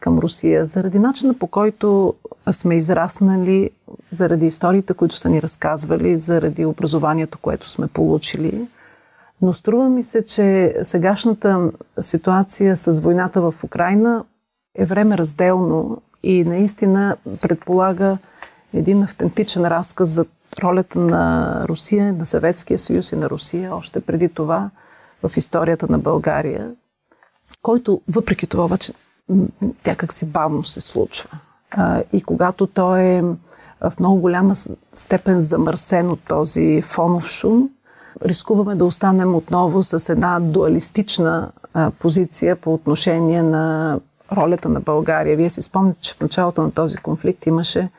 към 0.00 0.18
Русия, 0.18 0.66
заради 0.66 0.98
начина 0.98 1.34
по 1.34 1.46
който 1.46 2.14
сме 2.50 2.74
израснали 2.76 3.70
заради 4.12 4.46
историите, 4.46 4.94
които 4.94 5.16
са 5.16 5.28
ни 5.28 5.42
разказвали, 5.42 6.18
заради 6.18 6.64
образованието, 6.64 7.38
което 7.38 7.68
сме 7.68 7.88
получили. 7.88 8.68
Но 9.42 9.52
струва 9.52 9.88
ми 9.88 10.04
се, 10.04 10.26
че 10.26 10.76
сегашната 10.82 11.70
ситуация 12.00 12.76
с 12.76 13.00
войната 13.00 13.40
в 13.40 13.54
Украина 13.64 14.24
е 14.78 14.84
време 14.84 15.18
разделно 15.18 16.02
и 16.22 16.44
наистина 16.44 17.16
предполага 17.40 18.18
един 18.74 19.02
автентичен 19.02 19.66
разказ 19.66 20.08
за 20.08 20.26
ролята 20.62 21.00
на 21.00 21.54
Русия, 21.68 22.12
на 22.12 22.26
Съветския 22.26 22.78
съюз 22.78 23.12
и 23.12 23.16
на 23.16 23.30
Русия 23.30 23.74
още 23.74 24.00
преди 24.00 24.28
това 24.28 24.70
в 25.22 25.36
историята 25.36 25.86
на 25.90 25.98
България, 25.98 26.70
който 27.62 28.00
въпреки 28.08 28.46
това 28.46 28.64
обаче 28.64 28.92
тякак 29.82 30.12
си 30.12 30.26
бавно 30.26 30.64
се 30.64 30.80
случва. 30.80 31.30
И 32.12 32.22
когато 32.22 32.66
той 32.66 33.00
е 33.00 33.22
в 33.80 33.92
много 34.00 34.20
голяма 34.20 34.54
степен 34.92 35.40
замърсен 35.40 36.10
от 36.10 36.20
този 36.28 36.82
фонов 36.82 37.26
шум, 37.26 37.70
рискуваме 38.24 38.74
да 38.74 38.84
останем 38.84 39.34
отново 39.34 39.82
с 39.82 40.12
една 40.12 40.40
дуалистична 40.40 41.50
позиция 41.98 42.56
по 42.56 42.74
отношение 42.74 43.42
на 43.42 43.98
ролята 44.32 44.68
на 44.68 44.80
България. 44.80 45.36
Вие 45.36 45.50
си 45.50 45.62
спомняте, 45.62 46.00
че 46.00 46.14
в 46.14 46.20
началото 46.20 46.62
на 46.62 46.70
този 46.70 46.96
конфликт 46.96 47.46
имаше 47.46 47.90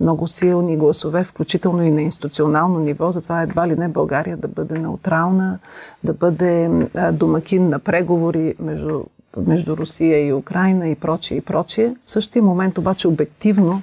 много 0.00 0.28
силни 0.28 0.76
гласове, 0.76 1.24
включително 1.24 1.82
и 1.82 1.90
на 1.90 2.02
институционално 2.02 2.78
ниво, 2.78 3.12
затова 3.12 3.42
едва 3.42 3.68
ли 3.68 3.76
не 3.76 3.88
България 3.88 4.36
да 4.36 4.48
бъде 4.48 4.78
неутрална, 4.78 5.58
да 6.04 6.12
бъде 6.12 6.70
домакин 7.12 7.68
на 7.68 7.78
преговори 7.78 8.54
между 8.58 9.02
между 9.36 9.76
Русия 9.76 10.26
и 10.26 10.32
Украина 10.32 10.88
и 10.88 10.94
прочие 10.94 11.36
и 11.36 11.40
прочие. 11.40 11.94
В 12.06 12.10
същия 12.10 12.42
момент 12.42 12.78
обаче 12.78 13.08
обективно 13.08 13.82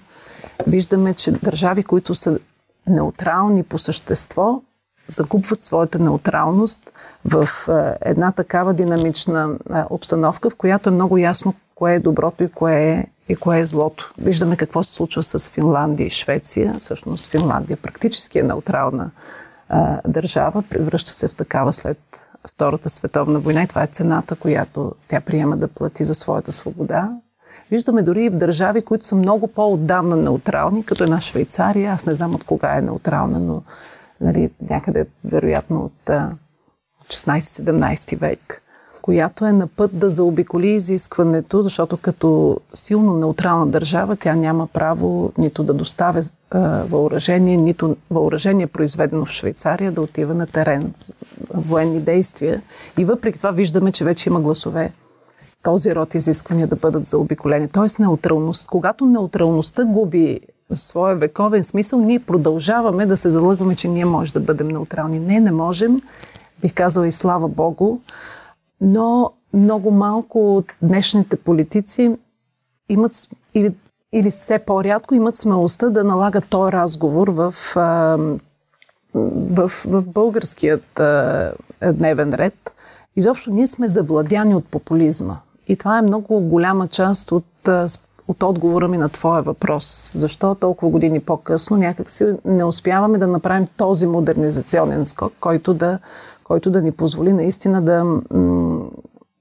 виждаме, 0.67 1.13
че 1.13 1.31
държави, 1.31 1.83
които 1.83 2.15
са 2.15 2.39
неутрални 2.87 3.63
по 3.63 3.77
същество, 3.77 4.61
загубват 5.07 5.61
своята 5.61 5.99
неутралност 5.99 6.91
в 7.25 7.47
е, 7.69 8.09
една 8.09 8.31
такава 8.31 8.73
динамична 8.73 9.49
е, 9.49 9.81
обстановка, 9.89 10.49
в 10.49 10.55
която 10.55 10.89
е 10.89 10.91
много 10.91 11.17
ясно 11.17 11.53
кое 11.75 11.95
е 11.95 11.99
доброто 11.99 12.43
и 12.43 12.49
кое 12.49 12.91
е, 12.91 13.07
и 13.29 13.35
кое 13.35 13.59
е 13.59 13.65
злото. 13.65 14.13
Виждаме 14.17 14.55
какво 14.55 14.83
се 14.83 14.93
случва 14.93 15.23
с 15.23 15.49
Финландия 15.49 16.07
и 16.07 16.09
Швеция. 16.09 16.75
Всъщност 16.79 17.31
Финландия 17.31 17.77
практически 17.77 18.39
е 18.39 18.43
неутрална 18.43 19.11
а, 19.69 19.93
е, 19.93 19.97
държава, 20.07 20.63
превръща 20.69 21.11
се 21.11 21.27
в 21.27 21.35
такава 21.35 21.73
след 21.73 21.97
Втората 22.47 22.89
световна 22.89 23.39
война 23.39 23.63
и 23.63 23.67
това 23.67 23.83
е 23.83 23.87
цената, 23.87 24.35
която 24.35 24.91
тя 25.07 25.21
приема 25.21 25.57
да 25.57 25.67
плати 25.67 26.03
за 26.03 26.15
своята 26.15 26.51
свобода. 26.51 27.11
Виждаме 27.71 28.01
дори 28.01 28.23
и 28.23 28.29
в 28.29 28.37
държави, 28.37 28.81
които 28.81 29.05
са 29.05 29.15
много 29.15 29.47
по-отдавна 29.47 30.15
неутрални, 30.15 30.85
като 30.85 31.03
една 31.03 31.21
Швейцария. 31.21 31.91
Аз 31.91 32.05
не 32.05 32.15
знам 32.15 32.35
от 32.35 32.43
кога 32.43 32.77
е 32.77 32.81
неутрална, 32.81 33.39
но 33.39 33.63
нали, 34.21 34.51
някъде 34.69 35.05
вероятно 35.25 35.79
от 35.85 36.09
16-17 37.09 38.17
век 38.17 38.61
която 39.07 39.45
е 39.45 39.51
на 39.51 39.67
път 39.67 39.99
да 39.99 40.09
заобиколи 40.09 40.67
изискването, 40.67 41.61
защото 41.61 41.97
като 41.97 42.59
силно 42.73 43.17
неутрална 43.17 43.67
държава 43.67 44.15
тя 44.15 44.35
няма 44.35 44.67
право 44.67 45.31
нито 45.37 45.63
да 45.63 45.73
доставя 45.73 46.21
въоръжение, 46.89 47.57
нито 47.57 47.95
въоръжение 48.11 48.67
произведено 48.67 49.25
в 49.25 49.29
Швейцария 49.29 49.91
да 49.91 50.01
отива 50.01 50.33
на 50.33 50.47
терен 50.47 50.93
военни 51.53 52.01
действия. 52.01 52.61
И 52.97 53.05
въпреки 53.05 53.37
това 53.37 53.51
виждаме, 53.51 53.91
че 53.91 54.03
вече 54.03 54.29
има 54.29 54.39
гласове 54.39 54.91
този 55.63 55.95
род 55.95 56.15
изисквания 56.15 56.67
да 56.67 56.75
бъдат 56.75 57.05
заобиколени. 57.05 57.67
Тоест 57.67 57.99
неутралност. 57.99 58.67
Когато 58.67 59.05
неутралността 59.05 59.83
губи 59.85 60.39
своя 60.73 61.15
вековен 61.15 61.63
смисъл, 61.63 61.99
ние 61.99 62.19
продължаваме 62.19 63.05
да 63.05 63.17
се 63.17 63.29
залъгваме, 63.29 63.75
че 63.75 63.87
ние 63.87 64.05
може 64.05 64.33
да 64.33 64.39
бъдем 64.39 64.67
неутрални. 64.67 65.19
Не, 65.19 65.39
не 65.39 65.51
можем. 65.51 66.01
Бих 66.61 66.73
казала 66.73 67.07
и 67.07 67.11
слава 67.11 67.47
Богу 67.47 67.97
но 68.81 69.31
много 69.53 69.91
малко 69.91 70.57
от 70.57 70.65
днешните 70.81 71.35
политици 71.35 72.17
имат 72.89 73.11
или, 73.53 73.75
или 74.13 74.31
все 74.31 74.59
по-рядко 74.59 75.15
имат 75.15 75.35
смелостта 75.35 75.89
да 75.89 76.03
налагат 76.03 76.45
този 76.49 76.71
разговор 76.71 77.27
в, 77.27 77.55
в, 79.13 79.71
в 79.85 80.01
българският 80.01 81.01
дневен 81.93 82.33
ред. 82.33 82.73
Изобщо 83.15 83.51
ние 83.51 83.67
сме 83.67 83.87
завладяни 83.87 84.55
от 84.55 84.65
популизма. 84.65 85.37
И 85.67 85.75
това 85.75 85.97
е 85.97 86.01
много 86.01 86.39
голяма 86.39 86.87
част 86.87 87.31
от, 87.31 87.69
от 88.27 88.43
отговора 88.43 88.87
ми 88.87 88.97
на 88.97 89.09
твоя 89.09 89.41
въпрос. 89.41 90.13
Защо 90.15 90.55
толкова 90.55 90.91
години 90.91 91.19
по-късно 91.19 91.77
някакси 91.77 92.25
не 92.45 92.63
успяваме 92.63 93.17
да 93.17 93.27
направим 93.27 93.67
този 93.77 94.07
модернизационен 94.07 95.05
скок, 95.05 95.33
който 95.39 95.73
да 95.73 95.99
който 96.47 96.71
да 96.71 96.81
ни 96.81 96.91
позволи 96.91 97.33
наистина 97.33 97.81
да, 97.81 98.21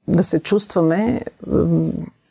да 0.08 0.24
се 0.24 0.40
чувстваме 0.40 1.20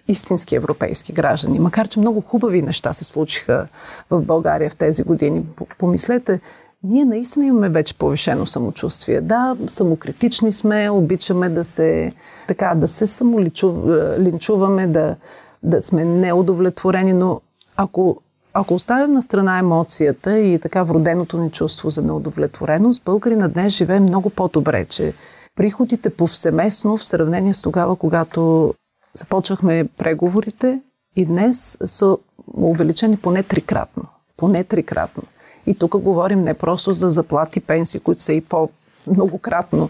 истински 0.08 0.56
европейски 0.56 1.14
граждани. 1.14 1.60
Макар, 1.60 1.88
че 1.88 2.00
много 2.00 2.22
хубави 2.22 2.62
неща 2.62 2.94
се 2.94 3.04
случиха 3.04 3.68
в 4.10 4.22
България 4.22 4.70
в 4.70 4.76
тези 4.76 5.04
години. 5.04 5.44
Помислете, 5.78 6.40
ние 6.84 7.06
наистина 7.06 7.46
имаме 7.46 7.70
вече 7.70 7.98
повишено 7.98 8.46
самочувствие. 8.46 9.22
Да, 9.22 9.58
самокритични 9.68 10.54
сме, 10.54 10.90
обичаме 10.90 11.50
да 11.50 11.64
се, 11.64 12.14
така, 12.48 12.76
да 12.76 12.88
се 12.88 13.08
самолинчуваме, 13.08 14.88
да, 14.88 15.16
да 15.64 15.82
сме 15.82 16.06
неудовлетворени, 16.06 17.14
но 17.14 17.42
ако, 17.78 18.18
ако 18.58 18.74
оставим 18.74 19.12
на 19.12 19.22
страна 19.22 19.58
емоцията 19.58 20.40
и 20.40 20.60
така 20.60 20.84
вроденото 20.84 21.38
ни 21.38 21.52
чувство 21.52 21.90
за 21.90 22.02
неудовлетвореност, 22.02 23.04
българи 23.06 23.36
на 23.36 23.50
днес 23.50 23.74
живее 23.74 24.00
много 24.00 24.30
по-добре, 24.30 24.86
че 24.86 25.14
приходите 25.56 26.10
повсеместно 26.10 26.98
в 26.98 27.08
сравнение 27.08 27.54
с 27.54 27.62
тогава, 27.62 27.96
когато 27.96 28.74
започвахме 29.14 29.88
преговорите 29.98 30.82
и 31.16 31.26
днес 31.26 31.78
са 31.86 32.18
увеличени 32.54 33.18
поне 33.18 33.44
трикратно. 33.44 34.04
Поне 34.38 34.64
трикратно. 34.64 35.24
И 35.66 35.76
тук 35.76 35.98
говорим 35.98 36.44
не 36.44 36.54
просто 36.54 36.94
за 36.94 37.10
заплати, 37.10 37.60
пенсии, 37.60 38.00
които 38.00 38.22
са 38.22 38.34
и 38.34 38.42
по-многократно 38.42 39.90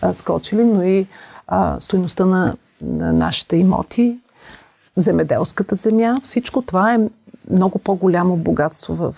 а, 0.00 0.14
скочили, 0.14 0.64
но 0.64 0.82
и 0.82 1.06
а, 1.46 1.80
стоеността 1.80 2.24
на, 2.24 2.56
на 2.80 3.12
нашите 3.12 3.56
имоти, 3.56 4.18
земеделската 4.96 5.74
земя. 5.74 6.20
Всичко 6.22 6.62
това 6.62 6.94
е 6.94 6.98
много 7.50 7.78
по-голямо 7.78 8.36
богатство 8.36 8.94
в, 8.94 9.14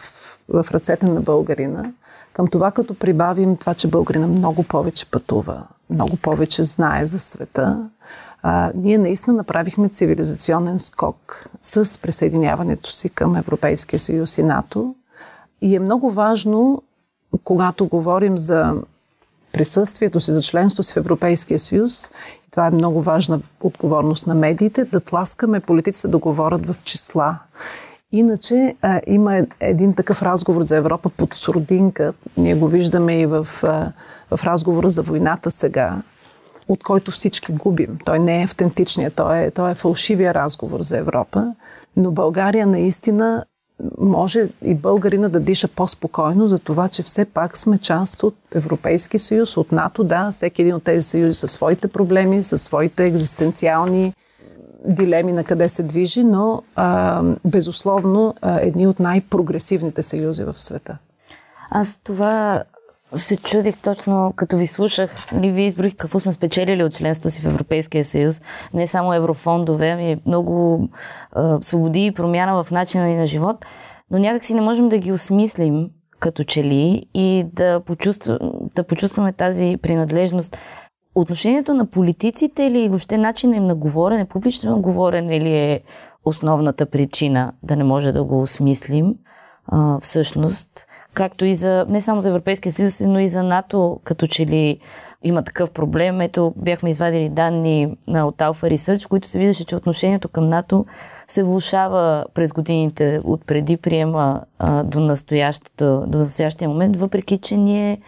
в 0.49 0.67
ръцете 0.71 1.07
на 1.07 1.21
българина. 1.21 1.93
Към 2.33 2.47
това, 2.47 2.71
като 2.71 2.95
прибавим 2.95 3.57
това, 3.57 3.75
че 3.75 3.89
българина 3.89 4.27
много 4.27 4.63
повече 4.63 5.11
пътува, 5.11 5.67
много 5.91 6.17
повече 6.17 6.63
знае 6.63 7.05
за 7.05 7.19
света, 7.19 7.89
а, 8.43 8.73
ние 8.75 8.99
наистина 8.99 9.37
направихме 9.37 9.89
цивилизационен 9.89 10.79
скок 10.79 11.49
с 11.61 12.01
присъединяването 12.03 12.91
си 12.91 13.09
към 13.09 13.37
Европейския 13.37 13.99
съюз 13.99 14.39
и 14.39 14.43
НАТО. 14.43 14.95
И 15.61 15.77
е 15.77 15.81
много 15.81 16.11
важно, 16.11 16.83
когато 17.45 17.87
говорим 17.87 18.39
за 18.39 18.75
присъствието 19.53 20.21
си, 20.21 20.33
за 20.33 20.43
членство 20.43 20.83
си 20.83 20.93
в 20.93 20.97
Европейския 20.97 21.59
съюз, 21.59 22.11
и 22.49 22.51
това 22.51 22.67
е 22.67 22.71
много 22.71 23.03
важна 23.03 23.41
отговорност 23.61 24.27
на 24.27 24.35
медиите, 24.35 24.85
да 24.85 25.01
тласкаме 25.01 25.61
политиците 25.61 26.09
да 26.09 26.19
говорят 26.19 26.67
в 26.67 26.77
числа. 26.85 27.39
Иначе 28.13 28.75
а, 28.83 29.01
има 29.07 29.47
един 29.61 29.95
такъв 29.95 30.23
разговор 30.23 30.63
за 30.63 30.77
Европа 30.77 31.09
под 31.09 31.35
сурдинка. 31.35 32.13
Ние 32.37 32.55
го 32.55 32.69
виждаме 32.69 33.21
и 33.21 33.27
в, 33.27 33.49
а, 33.63 33.93
в 34.37 34.45
разговора 34.45 34.91
за 34.91 35.03
войната 35.03 35.51
сега, 35.51 36.03
от 36.69 36.83
който 36.83 37.11
всички 37.11 37.53
губим. 37.53 37.99
Той 38.05 38.19
не 38.19 38.41
е 38.41 38.45
автентичният, 38.45 39.15
той 39.15 39.39
е, 39.39 39.51
той 39.51 39.71
е 39.71 39.75
фалшивия 39.75 40.35
разговор 40.35 40.83
за 40.83 40.99
Европа. 40.99 41.55
Но 41.97 42.11
България 42.11 42.67
наистина 42.67 43.45
може 43.99 44.49
и 44.65 44.75
българина 44.75 45.29
да 45.29 45.41
диша 45.41 45.69
по-спокойно 45.69 46.49
за 46.49 46.59
това, 46.59 46.89
че 46.89 47.03
все 47.03 47.25
пак 47.25 47.57
сме 47.59 47.79
част 47.79 48.23
от 48.23 48.37
Европейски 48.55 49.19
съюз, 49.19 49.57
от 49.57 49.73
НАТО. 49.73 50.05
Да, 50.05 50.31
всеки 50.33 50.63
един 50.63 50.75
от 50.75 50.85
тези 50.85 51.07
съюзи 51.07 51.35
със 51.35 51.51
своите 51.51 51.89
проблеми, 51.89 52.43
със 52.43 52.63
своите 52.63 53.05
екзистенциални 53.05 54.15
дилеми 54.85 55.33
на 55.33 55.45
къде 55.45 55.69
се 55.69 55.83
движи, 55.83 56.25
но 56.25 56.63
а, 56.77 57.23
безусловно 57.45 58.35
а, 58.43 58.61
едни 58.61 58.87
от 58.87 59.01
най-прогресивните 59.01 60.03
съюзи 60.03 60.45
в 60.45 60.61
света. 60.61 60.99
Аз 61.71 61.99
това 62.05 62.63
се 63.15 63.37
чудих 63.37 63.79
точно, 63.83 64.33
като 64.37 64.57
ви 64.57 64.67
слушах, 64.67 65.33
ли 65.33 65.51
ви 65.51 65.63
изброих 65.63 65.97
какво 65.97 66.21
сме 66.21 66.33
спечелили 66.33 66.85
от 66.85 66.95
членството 66.95 67.31
си 67.31 67.41
в 67.41 67.47
Европейския 67.47 68.05
съюз. 68.05 68.41
Не 68.75 68.87
само 68.87 69.15
еврофондове, 69.15 69.91
ами 69.91 70.21
много 70.27 70.89
а, 71.33 71.59
свободи 71.63 72.07
и 72.07 72.13
промяна 72.13 72.63
в 72.63 72.71
начина 72.71 73.05
ни 73.05 73.17
на 73.17 73.27
живот, 73.27 73.67
но 74.11 74.19
някак 74.19 74.45
си 74.45 74.55
не 74.55 74.61
можем 74.61 74.89
да 74.89 74.99
ги 74.99 75.13
осмислим 75.13 75.91
като 76.21 76.45
че 76.45 76.65
ли 76.65 77.07
и 77.15 77.45
да, 77.53 77.81
почувствам, 77.81 78.39
да 78.75 78.83
почувстваме 78.85 79.33
тази 79.33 79.77
принадлежност. 79.83 80.59
Отношението 81.21 81.75
на 81.75 81.87
политиците 81.87 82.63
или 82.63 82.89
въобще 82.89 83.19
начина 83.19 83.57
им 83.57 83.67
на 83.67 83.75
говорене, 83.75 84.25
публично 84.25 84.81
говорене 84.81 85.41
ли 85.41 85.57
е 85.57 85.81
основната 86.25 86.87
причина 86.87 87.53
да 87.63 87.77
не 87.77 87.85
може 87.85 88.13
да 88.13 88.25
го 88.25 88.41
осмислим 88.41 89.15
а, 89.67 90.01
всъщност– 90.01 90.87
както 91.19 91.45
и 91.45 91.55
за, 91.55 91.87
не 91.89 92.01
само 92.01 92.21
за 92.21 92.29
Европейския 92.29 92.73
съюз, 92.73 93.01
но 93.01 93.19
и 93.19 93.29
за 93.29 93.43
НАТО, 93.43 94.01
като 94.05 94.27
че 94.27 94.47
ли 94.47 94.79
има 95.23 95.43
такъв 95.43 95.71
проблем. 95.71 96.21
Ето, 96.21 96.55
бяхме 96.57 96.91
извадили 96.91 97.29
данни 97.29 97.97
от 98.09 98.37
Alpha 98.37 98.75
Research, 98.75 99.09
които 99.09 99.29
се 99.29 99.39
виждаше, 99.39 99.65
че 99.65 99.77
отношението 99.77 100.29
към 100.29 100.49
НАТО 100.49 100.87
се 101.29 101.43
влушава 101.43 102.25
през 102.35 102.53
годините 102.53 103.21
от 103.25 103.47
преди 103.47 103.77
приема 103.77 104.41
а, 104.59 104.83
до, 104.83 105.01
до 106.07 106.19
настоящия 106.19 106.69
момент, 106.69 106.97
въпреки, 106.97 107.39
че 107.39 107.57
ние, 107.57 108.01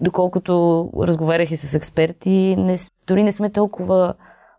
доколкото 0.00 0.88
разговарях 0.98 1.50
и 1.50 1.56
с 1.56 1.74
експерти, 1.74 2.56
не, 2.58 2.76
дори 3.06 3.22
не 3.22 3.32
сме 3.32 3.50
толкова 3.50 4.14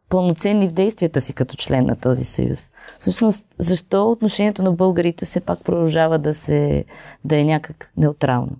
пълноценни 0.09 0.67
в 0.69 0.71
действията 0.71 1.21
си 1.21 1.33
като 1.33 1.55
член 1.55 1.85
на 1.85 1.95
този 1.95 2.23
съюз. 2.23 2.71
Всъщност, 2.99 3.45
защо 3.59 4.11
отношението 4.11 4.63
на 4.63 4.71
българите 4.71 5.25
все 5.25 5.39
пак 5.39 5.63
продължава 5.63 6.19
да, 6.19 6.33
се, 6.33 6.85
да 7.25 7.39
е 7.39 7.43
някак 7.43 7.91
неутрално? 7.97 8.55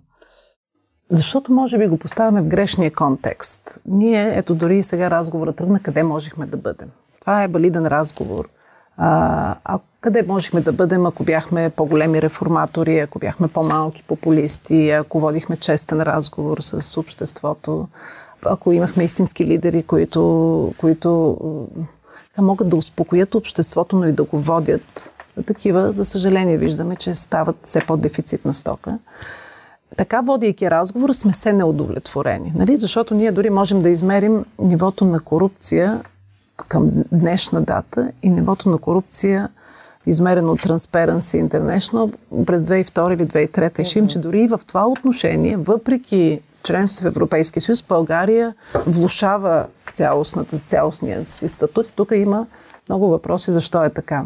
Защото 1.10 1.54
може 1.54 1.78
би 1.78 1.88
го 1.88 1.98
поставяме 1.98 2.42
в 2.42 2.48
грешния 2.48 2.92
контекст. 2.92 3.80
Ние, 3.86 4.38
ето 4.38 4.56
дори 4.56 4.78
и 4.78 4.84
сега 4.84 5.12
разговора 5.12 5.54
тръгна 5.54 5.80
къде 5.80 6.04
можехме 6.04 6.46
да 6.46 6.58
бъдем. 6.58 6.90
Това 7.22 7.44
е 7.44 7.48
валиден 7.48 7.88
разговор. 7.88 8.50
А, 8.98 9.80
къде 10.02 10.24
можехме 10.28 10.62
да 10.62 10.72
бъдем, 10.72 11.06
ако 11.06 11.24
бяхме 11.24 11.70
по-големи 11.70 12.22
реформатори, 12.22 13.00
ако 13.00 13.20
бяхме 13.20 13.48
по-малки 13.48 14.04
популисти, 14.04 14.90
ако 14.90 15.20
водихме 15.20 15.58
честен 15.58 16.02
разговор 16.02 16.58
с 16.62 16.98
обществото, 16.98 17.88
ако 18.46 18.72
имахме 18.72 19.04
истински 19.04 19.46
лидери, 19.46 19.84
които, 19.84 20.74
които 20.78 21.38
могат 22.38 22.70
да 22.70 22.76
успокоят 22.76 23.36
обществото, 23.36 23.96
но 23.96 24.08
и 24.08 24.12
да 24.12 24.24
го 24.24 24.40
водят. 24.40 25.14
Такива, 25.46 25.92
за 25.92 26.06
съжаление, 26.06 26.58
виждаме, 26.58 26.96
че 26.96 27.14
стават 27.14 27.56
все 27.64 27.82
по-дефицитна 27.88 28.54
стока. 28.54 29.00
Така, 29.98 30.22
водейки 30.22 30.72
разговор, 30.72 31.14
сме 31.14 31.34
се 31.34 31.54
неудовлетворени. 31.54 32.54
Нали? 32.56 32.78
Защото 32.78 33.14
ние 33.14 33.32
дори 33.32 33.50
можем 33.50 33.82
да 33.82 33.90
измерим 33.90 34.46
нивото 34.60 35.06
на 35.06 35.20
корупция 35.20 36.02
към 36.68 36.90
днешна 37.12 37.62
дата 37.62 38.12
и 38.24 38.30
нивото 38.30 38.70
на 38.70 38.78
корупция 38.78 39.50
измерено 40.06 40.52
от 40.52 40.62
Transparency 40.62 41.50
International 41.50 42.14
през 42.46 42.64
2002 42.64 43.14
или 43.14 43.28
2003. 43.28 43.82
И 43.82 43.86
ще 43.86 44.08
че 44.08 44.20
дори 44.20 44.42
и 44.42 44.48
в 44.48 44.60
това 44.68 44.88
отношение, 44.88 45.58
въпреки 45.58 46.42
членство 46.64 47.04
в 47.04 47.08
Европейския 47.08 47.62
съюз, 47.62 47.84
България 47.84 48.56
влушава 48.88 49.66
цялостната, 49.94 50.60
цялостният 50.60 51.30
си 51.30 51.48
статут. 51.48 51.88
Тук 51.96 52.12
има 52.16 52.48
много 52.90 53.10
въпроси 53.10 53.52
защо 53.52 53.84
е 53.84 53.90
така. 53.90 54.26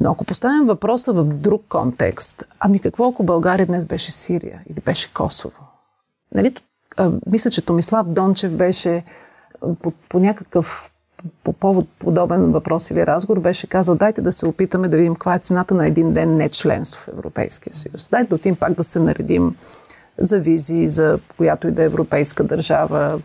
Но 0.00 0.10
ако 0.10 0.24
поставим 0.24 0.66
въпроса 0.66 1.12
в 1.12 1.24
друг 1.24 1.62
контекст, 1.68 2.44
ами 2.60 2.78
какво 2.78 3.08
ако 3.08 3.22
България 3.22 3.66
днес 3.66 3.84
беше 3.84 4.12
Сирия 4.12 4.60
или 4.70 4.80
беше 4.80 5.14
Косово? 5.14 5.66
Нали, 6.34 6.54
а, 6.96 7.10
мисля, 7.26 7.50
че 7.50 7.62
Томислав 7.62 8.06
Дончев 8.06 8.52
беше 8.52 9.04
по, 9.82 9.92
по 10.08 10.18
някакъв 10.18 10.92
по 11.44 11.52
повод 11.52 11.86
подобен 11.98 12.52
въпрос 12.52 12.90
или 12.90 13.06
разговор 13.06 13.40
беше 13.40 13.66
казал, 13.66 13.94
дайте 13.94 14.20
да 14.20 14.32
се 14.32 14.46
опитаме 14.46 14.88
да 14.88 14.96
видим 14.96 15.14
каква 15.14 15.34
е 15.34 15.38
цената 15.38 15.74
на 15.74 15.86
един 15.86 16.12
ден 16.12 16.36
не 16.36 16.48
членство 16.48 17.00
в 17.00 17.08
Европейския 17.08 17.74
съюз. 17.74 18.08
Дайте 18.10 18.28
да 18.28 18.34
отидем 18.34 18.56
пак 18.56 18.72
да 18.72 18.84
се 18.84 18.98
наредим 18.98 19.56
за 20.18 20.40
визи, 20.40 20.88
за 20.88 21.18
която 21.36 21.68
и 21.68 21.72
да 21.72 21.82
е 21.82 21.86
европейска 21.86 22.44
държава. 22.44 23.20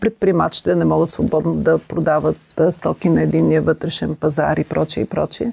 Предприемачите 0.00 0.74
не 0.74 0.84
могат 0.84 1.10
свободно 1.10 1.54
да 1.54 1.78
продават 1.78 2.60
стоки 2.70 3.08
на 3.08 3.22
единния 3.22 3.62
вътрешен 3.62 4.14
пазар 4.14 4.56
и 4.56 4.64
прочее 4.64 5.02
и 5.02 5.06
прочее. 5.06 5.52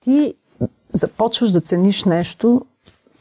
Ти 0.00 0.34
започваш 0.92 1.50
да 1.50 1.60
цениш 1.60 2.04
нещо 2.04 2.66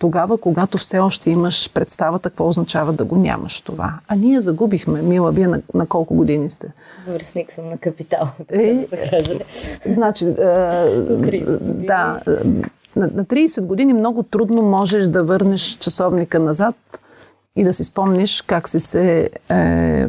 тогава, 0.03 0.37
когато 0.37 0.77
все 0.77 0.99
още 0.99 1.29
имаш 1.29 1.73
представата 1.73 2.29
какво 2.29 2.47
означава 2.47 2.93
да 2.93 3.05
го 3.05 3.15
нямаш 3.15 3.61
това. 3.61 3.99
А 4.07 4.15
ние 4.15 4.41
загубихме. 4.41 5.01
Мила, 5.01 5.31
вие 5.31 5.47
на, 5.47 5.61
на 5.73 5.87
колко 5.87 6.15
години 6.15 6.49
сте? 6.49 6.73
Връзник 7.07 7.51
съм 7.51 7.69
на 7.69 7.77
капитал, 7.77 8.27
така 8.49 8.63
е, 8.63 8.73
да 8.73 8.87
се 8.87 9.09
каже. 9.09 9.39
Значи, 9.85 10.25
е, 10.25 10.33
да, 11.61 12.21
на, 12.95 13.09
на 13.13 13.25
30 13.25 13.65
години 13.65 13.93
много 13.93 14.23
трудно 14.23 14.61
можеш 14.61 15.07
да 15.07 15.23
върнеш 15.23 15.77
часовника 15.79 16.39
назад 16.39 16.75
и 17.55 17.63
да 17.63 17.73
си 17.73 17.83
спомниш 17.83 18.41
как 18.41 18.69
си 18.69 18.79
се 18.79 19.29
е, 19.49 19.55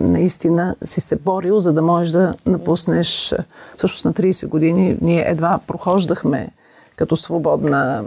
наистина 0.00 0.76
си 0.84 1.00
се 1.00 1.16
борил, 1.16 1.60
за 1.60 1.72
да 1.72 1.82
можеш 1.82 2.12
да 2.12 2.34
напуснеш. 2.46 3.34
Всъщност 3.76 4.04
на 4.04 4.12
30 4.12 4.46
години 4.46 4.98
ние 5.00 5.24
едва 5.26 5.60
прохождахме 5.66 6.48
като 6.96 7.16
свободна 7.16 8.04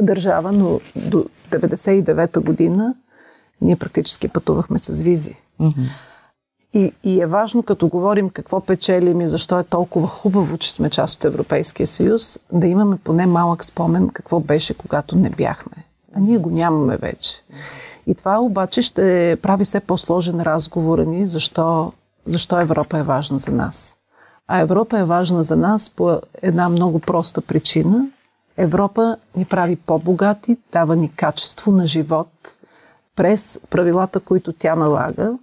държава, 0.00 0.52
но 0.52 0.80
до 0.96 1.26
99-та 1.50 2.40
година 2.40 2.94
ние 3.60 3.76
практически 3.76 4.28
пътувахме 4.28 4.78
с 4.78 5.02
визи. 5.02 5.34
Mm-hmm. 5.60 5.88
И, 6.74 6.92
и 7.04 7.20
е 7.20 7.26
важно, 7.26 7.62
като 7.62 7.88
говорим 7.88 8.30
какво 8.30 8.60
печелим 8.60 9.20
и 9.20 9.28
защо 9.28 9.58
е 9.58 9.64
толкова 9.64 10.08
хубаво, 10.08 10.58
че 10.58 10.72
сме 10.72 10.90
част 10.90 11.16
от 11.16 11.24
Европейския 11.24 11.86
съюз, 11.86 12.40
да 12.52 12.66
имаме 12.66 12.96
поне 13.04 13.26
малък 13.26 13.64
спомен 13.64 14.08
какво 14.08 14.40
беше, 14.40 14.74
когато 14.74 15.18
не 15.18 15.30
бяхме. 15.30 15.84
А 16.14 16.20
ние 16.20 16.38
го 16.38 16.50
нямаме 16.50 16.96
вече. 16.96 17.42
И 18.06 18.14
това 18.14 18.40
обаче 18.40 18.82
ще 18.82 19.36
прави 19.42 19.64
все 19.64 19.80
по-сложен 19.80 20.40
разговор 20.40 20.98
ни, 20.98 21.28
защо, 21.28 21.92
защо 22.26 22.60
Европа 22.60 22.98
е 22.98 23.02
важна 23.02 23.38
за 23.38 23.52
нас. 23.52 23.96
А 24.48 24.60
Европа 24.60 24.98
е 24.98 25.04
важна 25.04 25.42
за 25.42 25.56
нас 25.56 25.90
по 25.90 26.20
една 26.42 26.68
много 26.68 26.98
проста 26.98 27.40
причина. 27.40 28.06
Европа 28.60 29.16
ни 29.36 29.44
прави 29.44 29.76
по-богати, 29.76 30.56
дава 30.72 30.96
ни 30.96 31.12
качество 31.12 31.72
на 31.72 31.86
живот 31.86 32.28
през 33.16 33.60
правилата, 33.70 34.20
които 34.20 34.52
тя 34.52 34.74
налага. 34.74 35.38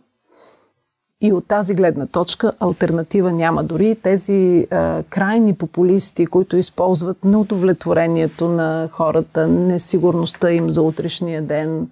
И 1.22 1.34
от 1.34 1.48
тази 1.48 1.76
гледна 1.76 2.06
точка 2.06 2.54
альтернатива 2.60 3.32
няма. 3.32 3.64
Дори 3.64 3.96
тези 3.96 4.68
а, 4.72 5.04
крайни 5.10 5.56
популисти, 5.56 6.26
които 6.26 6.58
използват 6.58 7.24
неудовлетворението 7.24 8.50
на 8.50 8.90
хората, 8.92 9.48
несигурността 9.48 10.52
им 10.52 10.70
за 10.70 10.82
утрешния 10.82 11.42
ден, 11.42 11.90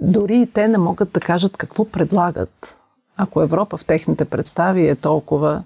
дори 0.00 0.36
и 0.36 0.46
те 0.46 0.68
не 0.68 0.78
могат 0.78 1.12
да 1.12 1.20
кажат 1.20 1.56
какво 1.56 1.84
предлагат. 1.84 2.76
Ако 3.16 3.42
Европа 3.42 3.76
в 3.76 3.84
техните 3.84 4.24
представи 4.24 4.88
е 4.88 4.96
толкова 4.96 5.62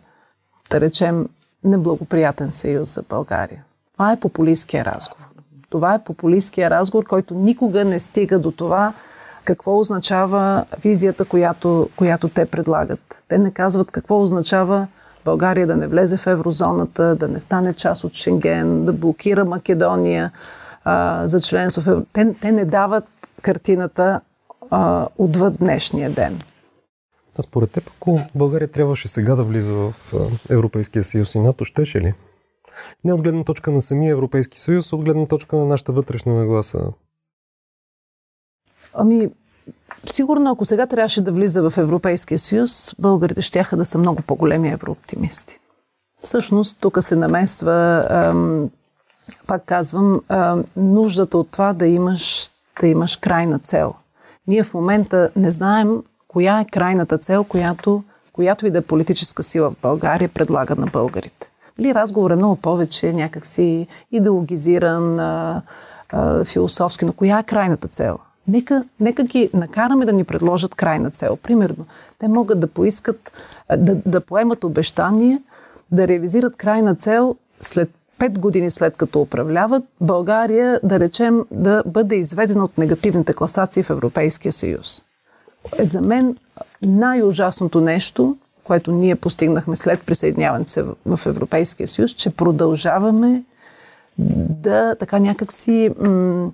да 0.70 0.80
речем, 0.80 1.28
неблагоприятен 1.64 2.52
съюз 2.52 2.94
за 2.94 3.02
България. 3.02 3.64
Това 3.92 4.12
е 4.12 4.20
популистския 4.20 4.85
разговор. 4.85 5.24
Това 5.70 5.94
е 5.94 6.05
популистския 6.05 6.70
разговор, 6.70 7.05
който 7.05 7.35
никога 7.35 7.85
не 7.85 8.00
стига 8.00 8.38
до 8.38 8.50
това 8.50 8.92
какво 9.44 9.78
означава 9.78 10.64
визията, 10.83 11.24
която, 11.24 11.88
която 11.96 12.28
те 12.28 12.46
предлагат. 12.46 13.22
Те 13.28 13.38
не 13.38 13.50
казват 13.50 13.90
какво 13.90 14.22
означава 14.22 14.87
България 15.24 15.66
да 15.66 15.76
не 15.76 15.87
влезе 15.87 16.16
в 16.16 16.26
еврозоната, 16.26 17.16
да 17.16 17.28
не 17.28 17.40
стане 17.40 17.74
част 17.74 18.05
от 18.05 18.14
Шенген, 18.14 18.85
да 18.85 18.92
блокира 18.92 19.44
Македония 19.44 20.33
а, 20.85 21.26
за 21.26 21.40
членство 21.40 21.83
в 21.83 21.88
евро... 21.88 22.05
Те, 22.12 22.35
те 22.40 22.52
не 22.52 22.64
дават 22.64 23.05
картината 23.42 24.20
а, 24.70 25.09
отвъд 25.18 25.55
днешния 25.57 26.11
ден. 26.11 26.40
А 27.38 27.42
според 27.42 27.70
теб, 27.70 27.90
ако 27.96 28.20
България 28.35 28.68
трябваше 28.68 29.09
сега 29.09 29.35
да 29.35 29.44
влиза 29.44 29.74
в 29.74 29.94
Европейския 30.50 31.05
съюз 31.05 31.35
и 31.35 31.38
НАТО, 31.40 31.64
щеше 31.64 32.00
ли? 32.00 32.14
Не 33.04 33.12
от 33.12 33.22
гледна 33.22 33.44
точка 33.44 33.70
на 33.70 33.80
самия 33.80 34.12
Европейски 34.12 34.61
съюз, 34.61 34.92
а 34.92 34.96
от 34.96 35.04
гледна 35.04 35.26
точка 35.26 35.56
на 35.56 35.64
нашата 35.64 35.92
вътрешна 35.92 36.35
нагласа. 36.35 36.92
Ами, 38.94 39.30
сигурно 40.11 40.50
ако 40.50 40.64
сега 40.64 40.87
трябваше 40.87 41.20
да 41.20 41.32
влиза 41.32 41.70
в 41.70 41.78
Европейския 41.78 42.38
съюз, 42.38 42.94
българите 42.98 43.42
ще 43.42 43.64
да 43.72 43.85
са 43.85 43.98
много 43.98 44.22
по-големи 44.22 44.70
еврооптимисти. 44.70 45.58
Всъщност, 46.22 46.78
тук 46.80 46.98
се 47.00 47.16
намесва, 47.16 48.06
ам, 48.11 48.70
пак 49.46 49.64
казвам, 49.64 50.20
ам, 50.28 50.64
нуждата 50.76 51.38
от 51.38 51.50
това 51.50 51.72
да 51.72 51.87
имаш, 51.87 52.50
да 52.80 52.87
имаш 52.87 53.16
крайна 53.16 53.58
цел. 53.58 53.94
Ние 54.46 54.64
в 54.64 54.74
момента 54.74 55.30
не 55.37 55.50
знаем 55.50 56.02
коя 56.28 56.61
е 56.61 56.64
крайната 56.64 57.18
цел, 57.18 57.44
която, 57.44 58.04
която 58.32 58.66
и 58.66 58.70
да 58.70 58.78
е 58.78 58.82
политическа 58.82 59.42
сила 59.42 59.70
в 59.70 59.76
България 59.82 60.28
предлага 60.28 60.76
на 60.76 60.87
българите. 60.87 61.51
Дали 61.83 61.95
разговор 61.95 62.31
е 62.31 62.37
много 62.37 62.57
повече 62.57 63.12
някакси 63.12 63.87
идеологизиран, 64.12 65.21
а, 65.21 65.62
а, 66.09 66.45
философски, 66.45 67.05
но 67.05 67.12
коя 67.12 67.38
е 67.38 67.42
крайната 67.42 67.88
цел? 67.88 68.18
Нека, 68.49 68.85
нека 69.01 69.25
ги 69.25 69.51
накараме 69.55 70.07
да 70.07 70.12
ни 70.12 70.25
предложат 70.25 70.75
крайна 70.75 71.11
цел. 71.11 71.37
Примерно, 71.37 71.87
те 72.18 72.29
могат 72.29 72.61
да 72.61 72.66
поискат, 72.66 73.33
да, 73.77 73.95
да 74.07 74.21
поемат 74.21 74.64
обещание, 74.64 75.42
да 75.92 76.09
реализират 76.09 76.57
крайна 76.57 76.95
цел 76.95 77.37
след 77.61 77.90
пет 78.18 78.38
години 78.38 78.71
след 78.71 78.97
като 78.97 79.21
управляват, 79.21 79.85
България, 80.01 80.81
да 80.83 81.01
речем, 81.01 81.45
да 81.51 81.83
бъде 81.87 82.16
изведена 82.16 82.64
от 82.64 82.79
негативните 82.79 83.35
класации 83.35 83.83
в 83.83 83.90
Европейския 83.90 84.53
съюз 84.53 85.05
е 85.79 85.87
за 85.87 86.01
мен 86.01 86.37
най-ужасното 86.83 87.81
нещо, 87.81 88.37
което 88.64 88.92
ние 88.92 89.16
постигнахме 89.16 89.77
след 89.77 90.03
присъединяването 90.07 90.70
се 90.70 90.85
в 91.07 91.20
Европейския 91.27 91.88
съюз, 91.88 92.11
че 92.11 92.31
продължаваме 92.31 93.42
да 94.18 94.94
така 94.94 95.18
някакси 95.18 95.90
м- 96.01 96.51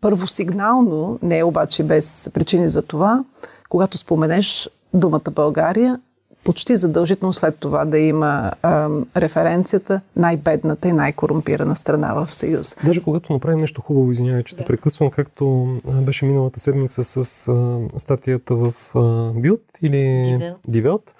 първосигнално, 0.00 1.18
не 1.22 1.44
обаче 1.44 1.84
без 1.84 2.30
причини 2.34 2.68
за 2.68 2.82
това, 2.82 3.24
когато 3.68 3.98
споменеш 3.98 4.70
думата 4.94 5.30
България, 5.30 6.00
почти 6.46 6.76
задължително 6.76 7.32
след 7.32 7.56
това 7.58 7.84
да 7.84 7.98
има 7.98 8.52
а, 8.62 8.88
референцията 9.16 10.00
най-бедната 10.16 10.88
и 10.88 10.92
най-корумпирана 10.92 11.76
страна 11.76 12.14
в 12.14 12.34
Съюз. 12.34 12.76
Даже 12.84 13.00
когато 13.00 13.32
направим 13.32 13.58
нещо 13.58 13.80
хубаво, 13.80 14.12
извинявай, 14.12 14.42
че 14.42 14.54
да. 14.54 14.58
те 14.58 14.64
прекъсвам, 14.64 15.10
както 15.10 15.68
беше 16.02 16.24
миналата 16.24 16.60
седмица 16.60 17.04
с 17.04 17.48
а, 17.48 17.78
статията 17.96 18.54
в 18.54 18.74
а, 18.94 19.32
Билд 19.32 19.62
или 19.82 20.38
Дивелт 20.68 21.14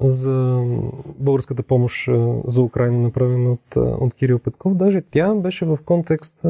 за 0.00 0.64
българската 1.18 1.62
помощ 1.62 2.08
за 2.46 2.62
Украина, 2.62 2.98
направена 2.98 3.52
от, 3.52 3.76
от 3.76 4.14
Кирил 4.14 4.38
Петков. 4.38 4.74
Даже 4.74 5.02
тя 5.10 5.34
беше 5.34 5.64
в 5.64 5.78
контекст, 5.84 6.42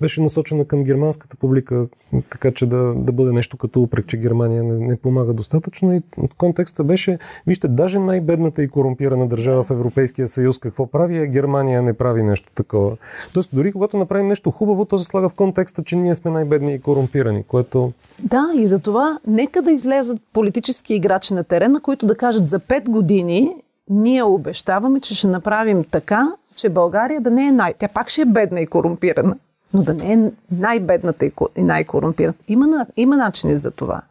беше 0.00 0.22
насочена 0.22 0.64
към 0.64 0.84
германската 0.84 1.36
публика, 1.36 1.86
така 2.30 2.50
че 2.50 2.66
да, 2.66 2.94
да 2.94 3.12
бъде 3.12 3.32
нещо 3.32 3.56
като 3.56 3.82
упрек, 3.82 4.06
че 4.06 4.16
Германия 4.16 4.62
не, 4.62 4.86
не 4.86 4.96
помага 4.96 5.32
достатъчно. 5.32 5.94
И 5.94 6.02
контекста 6.36 6.84
беше, 6.84 7.18
вижте, 7.46 7.68
даже 7.68 7.98
най-бедната 7.98 8.62
и 8.62 8.68
корумпирана 8.68 9.28
държава 9.28 9.64
в 9.64 9.70
Европейския 9.70 10.28
съюз 10.28 10.58
какво 10.58 10.86
прави, 10.86 11.18
а 11.18 11.26
Германия 11.26 11.82
не 11.82 11.92
прави 11.92 12.22
нещо 12.22 12.50
такова. 12.54 12.96
Тоест, 13.32 13.50
дори 13.52 13.72
когато 13.72 13.96
направим 13.96 14.26
нещо 14.26 14.50
хубаво, 14.50 14.84
то 14.84 14.98
се 14.98 15.04
слага 15.04 15.28
в 15.28 15.34
контекста, 15.34 15.82
че 15.82 15.96
ние 15.96 16.14
сме 16.14 16.30
най-бедни 16.30 16.74
и 16.74 16.80
корумпирани, 16.80 17.42
което... 17.42 17.92
Да, 18.22 18.50
и 18.56 18.66
за 18.66 18.78
това 18.78 19.18
нека 19.26 19.62
да 19.62 19.72
излезат 19.72 20.18
политически 20.32 20.94
играчи 20.94 21.34
на 21.34 21.44
терена, 21.44 21.80
които 21.80 22.06
да 22.06 22.14
кажат 22.14 22.46
за 22.46 22.58
пет 22.68 22.90
години 22.90 23.56
ние 23.90 24.22
обещаваме, 24.22 25.00
че 25.00 25.14
ще 25.14 25.26
направим 25.26 25.84
така, 25.90 26.32
че 26.54 26.68
България 26.68 27.20
да 27.20 27.30
не 27.30 27.46
е 27.46 27.52
най... 27.52 27.74
Тя 27.74 27.88
пак 27.88 28.08
ще 28.08 28.22
е 28.22 28.24
бедна 28.24 28.60
и 28.60 28.66
корумпирана, 28.66 29.36
но 29.74 29.82
да 29.82 29.94
не 29.94 30.12
е 30.12 30.30
най-бедната 30.50 31.26
и 31.26 31.32
най-корумпирана. 31.56 32.34
Има, 32.48 32.86
има 32.96 33.16
начини 33.16 33.56
за 33.56 33.70
това. 33.70 34.02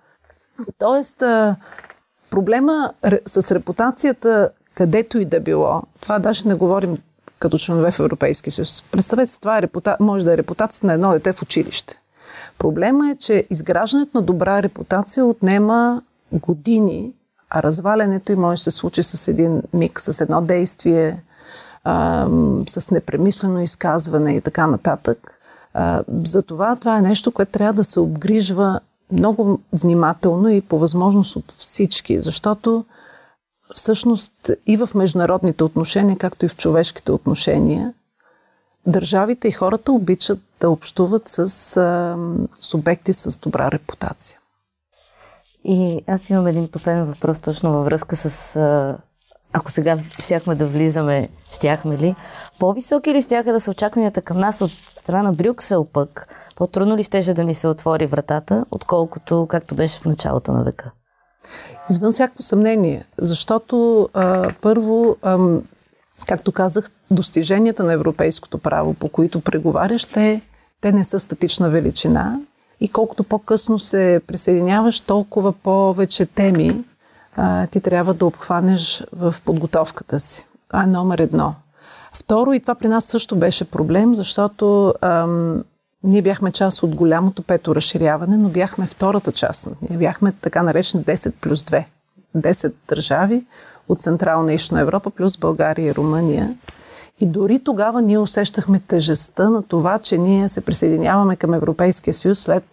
Тоест, 0.77 1.23
проблема 2.29 2.93
с 3.25 3.51
репутацията, 3.55 4.49
където 4.73 5.19
и 5.19 5.25
да 5.25 5.39
било, 5.39 5.81
това 6.01 6.19
даже 6.19 6.47
не 6.47 6.53
говорим 6.53 6.97
като 7.39 7.57
членове 7.57 7.91
в 7.91 7.99
Европейския 7.99 8.53
съюз. 8.53 8.83
Представете 8.91 9.31
се, 9.31 9.39
това 9.39 9.57
е 9.57 9.61
репута... 9.61 9.97
може 9.99 10.25
да 10.25 10.33
е 10.33 10.37
репутацията 10.37 10.87
на 10.87 10.93
едно 10.93 11.11
дете 11.11 11.33
в 11.33 11.41
училище. 11.41 12.01
Проблема 12.57 13.11
е, 13.11 13.15
че 13.15 13.47
изграждането 13.49 14.17
на 14.17 14.21
добра 14.21 14.63
репутация 14.63 15.25
отнема 15.25 16.01
години 16.31 17.13
а 17.49 17.63
развалянето 17.63 18.31
и 18.31 18.35
може 18.35 18.59
да 18.59 18.63
се 18.63 18.77
случи 18.77 19.03
с 19.03 19.27
един 19.27 19.63
миг, 19.73 19.99
с 19.99 20.21
едно 20.21 20.41
действие, 20.41 21.23
а, 21.83 22.27
с 22.67 22.91
непремислено 22.91 23.61
изказване 23.61 24.35
и 24.35 24.41
така 24.41 24.67
нататък. 24.67 25.39
А, 25.73 26.03
затова 26.23 26.75
това 26.75 26.97
е 26.97 27.01
нещо, 27.01 27.31
което 27.31 27.51
трябва 27.51 27.73
да 27.73 27.83
се 27.83 27.99
обгрижва 27.99 28.79
много 29.11 29.59
внимателно 29.73 30.49
и 30.49 30.61
по 30.61 30.79
възможност 30.79 31.35
от 31.35 31.53
всички, 31.57 32.21
защото 32.21 32.85
всъщност 33.75 34.51
и 34.67 34.77
в 34.77 34.89
международните 34.95 35.63
отношения, 35.63 36.17
както 36.17 36.45
и 36.45 36.49
в 36.49 36.57
човешките 36.57 37.11
отношения, 37.11 37.93
държавите 38.85 39.47
и 39.47 39.51
хората 39.51 39.91
обичат 39.91 40.39
да 40.59 40.69
общуват 40.69 41.23
с 41.25 41.77
а, 41.77 42.17
субекти 42.61 43.13
с 43.13 43.37
добра 43.37 43.71
репутация. 43.71 44.39
И 45.67 46.03
аз 46.07 46.29
имам 46.29 46.47
един 46.47 46.67
последен 46.67 47.05
въпрос 47.05 47.39
точно 47.39 47.73
във 47.73 47.85
връзка 47.85 48.15
с 48.15 48.57
ако 49.53 49.71
сега 49.71 49.97
щяхме 50.19 50.55
да 50.55 50.67
влизаме, 50.67 51.29
щяхме 51.51 51.97
ли? 51.97 52.15
По-високи 52.59 53.13
ли 53.13 53.21
щяха 53.21 53.53
да 53.53 53.59
са 53.59 53.71
очакванията 53.71 54.21
към 54.21 54.37
нас 54.37 54.61
от 54.61 54.71
страна 54.95 55.31
Брюксел 55.31 55.85
пък? 55.85 56.27
По-трудно 56.55 56.97
ли 56.97 57.03
щеше 57.03 57.33
да 57.33 57.43
ни 57.43 57.53
се 57.53 57.67
отвори 57.67 58.05
вратата, 58.05 58.65
отколкото 58.71 59.47
както 59.49 59.75
беше 59.75 59.99
в 59.99 60.05
началото 60.05 60.51
на 60.51 60.63
века? 60.63 60.91
Извън 61.89 62.11
всяко 62.11 62.41
съмнение, 62.43 63.05
защото 63.17 64.09
а, 64.13 64.53
първо, 64.61 65.15
а, 65.21 65.37
както 66.27 66.51
казах, 66.51 66.91
достиженията 67.11 67.83
на 67.83 67.93
европейското 67.93 68.57
право, 68.57 68.93
по 68.93 69.09
които 69.09 69.41
преговаряш, 69.41 70.05
те, 70.05 70.41
те 70.81 70.91
не 70.91 71.03
са 71.03 71.19
статична 71.19 71.69
величина 71.69 72.39
и 72.79 72.89
колкото 72.89 73.23
по-късно 73.23 73.79
се 73.79 74.21
присъединяваш, 74.27 74.99
толкова 74.99 75.53
повече 75.53 76.25
теми 76.25 76.83
а, 77.35 77.67
ти 77.67 77.81
трябва 77.81 78.13
да 78.13 78.25
обхванеш 78.25 79.03
в 79.13 79.35
подготовката 79.45 80.19
си. 80.19 80.45
Това 80.67 80.83
е 80.83 80.87
номер 80.87 81.19
едно. 81.19 81.55
Второ, 82.13 82.53
и 82.53 82.59
това 82.59 82.75
при 82.75 82.87
нас 82.87 83.05
също 83.05 83.35
беше 83.35 83.71
проблем, 83.71 84.15
защото 84.15 84.93
ам, 85.01 85.63
ние 86.03 86.21
бяхме 86.21 86.51
част 86.51 86.83
от 86.83 86.95
голямото 86.95 87.43
пето 87.43 87.75
разширяване, 87.75 88.37
но 88.37 88.49
бяхме 88.49 88.87
втората 88.87 89.31
част. 89.31 89.67
Ние 89.89 89.97
бяхме 89.97 90.33
така 90.41 90.63
наречени 90.63 91.03
10 91.03 91.31
плюс 91.31 91.63
2. 91.63 91.85
10 92.35 92.73
държави 92.89 93.43
от 93.89 94.01
Централна 94.01 94.51
и 94.51 94.55
Ищна 94.55 94.79
Европа, 94.79 95.09
плюс 95.09 95.37
България 95.37 95.87
и 95.87 95.95
Румъния. 95.95 96.55
И 97.19 97.25
дори 97.25 97.59
тогава 97.59 98.01
ние 98.01 98.19
усещахме 98.19 98.79
тежестта 98.79 99.49
на 99.49 99.63
това, 99.63 99.99
че 99.99 100.17
ние 100.17 100.49
се 100.49 100.61
присъединяваме 100.61 101.35
към 101.35 101.53
Европейския 101.53 102.13
съюз 102.13 102.39
след 102.39 102.63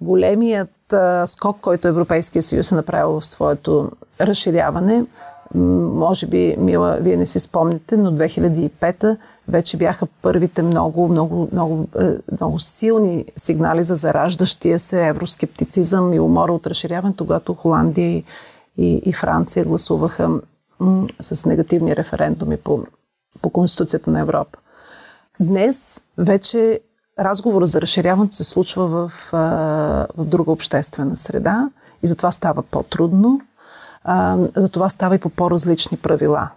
големият 0.00 0.92
а, 0.92 1.26
скок, 1.26 1.56
който 1.60 1.88
Европейския 1.88 2.42
съюз 2.42 2.72
е 2.72 2.74
направил 2.74 3.20
в 3.20 3.26
своето 3.26 3.90
разширяване. 4.20 5.04
Може 5.54 6.26
би, 6.26 6.56
Мила, 6.58 6.98
вие 7.00 7.16
не 7.16 7.26
си 7.26 7.38
спомните, 7.38 7.96
но 7.96 8.12
2005 8.12 9.16
вече 9.48 9.76
бяха 9.76 10.06
първите 10.22 10.62
много, 10.62 11.08
много, 11.08 11.48
много, 11.52 11.86
е, 12.00 12.10
много 12.32 12.60
силни 12.60 13.24
сигнали 13.36 13.84
за 13.84 13.94
зараждащия 13.94 14.78
се 14.78 15.06
евроскептицизъм 15.06 16.12
и 16.12 16.20
умора 16.20 16.52
от 16.52 16.66
разширяването, 16.66 17.24
когато 17.24 17.54
Холандия 17.54 18.08
и, 18.08 18.24
и, 18.78 19.02
и 19.04 19.12
Франция 19.12 19.64
гласуваха 19.64 20.30
м- 20.80 21.06
с 21.20 21.46
негативни 21.46 21.96
референдуми 21.96 22.56
по, 22.56 22.84
по 23.42 23.50
Конституцията 23.50 24.10
на 24.10 24.20
Европа. 24.20 24.58
Днес 25.40 26.02
вече 26.18 26.80
разговорът 27.18 27.68
за 27.68 27.80
разширяването 27.80 28.34
се 28.34 28.44
случва 28.44 28.86
в, 28.86 29.12
в 30.16 30.24
друга 30.24 30.52
обществена 30.52 31.16
среда 31.16 31.70
и 32.02 32.06
затова 32.06 32.32
става 32.32 32.62
по-трудно. 32.62 33.40
Затова 34.56 34.88
става 34.88 35.14
и 35.14 35.18
по 35.18 35.28
по-различни 35.28 35.98
правила. 35.98 36.50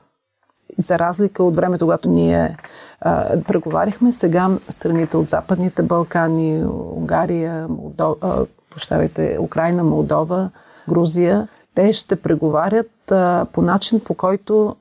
За 0.78 1.00
разлика 1.00 1.44
от 1.44 1.56
времето, 1.56 1.86
когато 1.86 2.10
ние 2.10 2.58
а, 3.02 3.42
преговарихме, 3.42 4.12
сега 4.12 4.50
страните 4.70 5.18
от 5.18 5.30
Западните 5.30 5.82
Балкани, 5.82 6.66
Унгария, 6.96 7.68
Молдова, 7.68 8.46
прощавайте, 8.70 9.38
Украина, 9.40 9.84
Молдова, 9.84 10.50
Грузия, 10.90 11.48
те 11.76 11.94
ще 11.94 12.16
преговарят 12.16 13.12
а, 13.12 13.46
по 13.54 13.62
начин, 13.62 14.00
по 14.00 14.14
който 14.14 14.76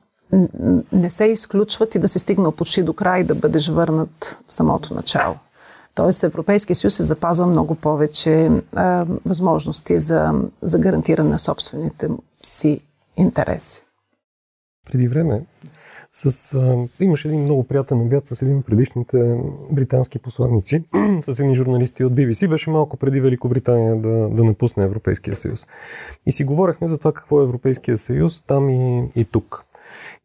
не 0.91 1.09
се 1.09 1.25
изключват 1.25 1.95
и 1.95 1.99
да 1.99 2.07
се 2.07 2.19
стигнал 2.19 2.51
почти 2.51 2.83
до 2.83 2.93
край 2.93 3.23
да 3.23 3.35
бъдеш 3.35 3.69
върнат 3.69 4.39
в 4.47 4.53
самото 4.53 4.93
начало. 4.93 5.35
Тоест 5.95 6.23
Европейския 6.23 6.75
съюз 6.75 6.95
се 6.95 7.03
запазва 7.03 7.47
много 7.47 7.75
повече 7.75 8.51
а, 8.75 9.05
възможности 9.25 9.99
за, 9.99 10.33
за 10.61 10.79
гарантиране 10.79 11.29
на 11.29 11.39
собствените 11.39 12.09
си 12.43 12.81
интереси. 13.17 13.83
Преди 14.91 15.07
време 15.07 15.45
с, 16.13 16.53
а, 16.53 16.77
имаше 16.99 17.27
един 17.27 17.41
много 17.41 17.63
приятен 17.63 18.01
обяд 18.01 18.27
с 18.27 18.41
един 18.41 18.57
от 18.57 18.65
предишните 18.65 19.37
британски 19.71 20.19
посланници, 20.19 20.83
с 21.27 21.39
едни 21.39 21.55
журналисти 21.55 22.03
от 22.03 22.13
BBC. 22.13 22.49
Беше 22.49 22.69
малко 22.69 22.97
преди 22.97 23.21
Великобритания 23.21 23.95
да, 23.95 24.29
да 24.29 24.43
напусне 24.43 24.83
Европейския 24.83 25.35
съюз. 25.35 25.67
И 26.25 26.31
си 26.31 26.43
говорехме 26.43 26.87
за 26.87 26.97
това 26.97 27.11
какво 27.11 27.41
е 27.41 27.43
Европейския 27.43 27.97
съюз 27.97 28.41
там 28.41 28.69
и, 28.69 29.09
и 29.15 29.25
тук. 29.25 29.65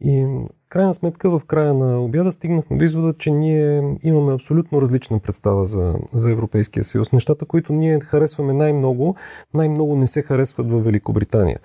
И 0.00 0.26
крайна 0.68 0.94
сметка 0.94 1.30
в 1.30 1.44
края 1.46 1.74
на 1.74 2.04
обяда 2.04 2.32
стигнахме 2.32 2.76
до 2.76 2.84
извода, 2.84 3.14
че 3.18 3.30
ние 3.30 3.96
имаме 4.02 4.34
абсолютно 4.34 4.82
различна 4.82 5.18
представа 5.18 5.64
за, 5.64 5.94
за 6.12 6.30
Европейския 6.30 6.84
съюз. 6.84 7.12
Нещата, 7.12 7.44
които 7.44 7.72
ние 7.72 8.00
харесваме 8.00 8.52
най-много, 8.52 9.16
най-много 9.54 9.96
не 9.96 10.06
се 10.06 10.22
харесват 10.22 10.70
в 10.70 10.80
Великобритания. 10.80 11.58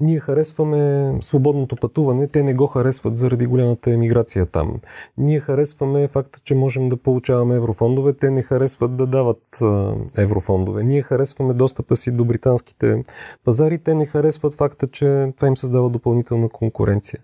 Ние 0.00 0.20
харесваме 0.20 1.14
свободното 1.20 1.76
пътуване, 1.76 2.28
те 2.28 2.42
не 2.42 2.54
го 2.54 2.66
харесват 2.66 3.16
заради 3.16 3.46
голямата 3.46 3.90
емиграция 3.90 4.46
там. 4.46 4.80
Ние 5.18 5.40
харесваме 5.40 6.08
факта, 6.08 6.40
че 6.44 6.54
можем 6.54 6.88
да 6.88 6.96
получаваме 6.96 7.56
еврофондове, 7.56 8.12
те 8.12 8.30
не 8.30 8.42
харесват 8.42 8.96
да 8.96 9.06
дават 9.06 9.58
еврофондове. 10.16 10.82
Ние 10.82 11.02
харесваме 11.02 11.54
достъпа 11.54 11.96
си 11.96 12.10
до 12.10 12.24
британските 12.24 13.04
пазари, 13.44 13.78
те 13.78 13.94
не 13.94 14.06
харесват 14.06 14.54
факта, 14.54 14.88
че 14.88 15.32
това 15.36 15.48
им 15.48 15.56
създава 15.56 15.88
допълнителна 15.90 16.48
конкуренция. 16.48 17.20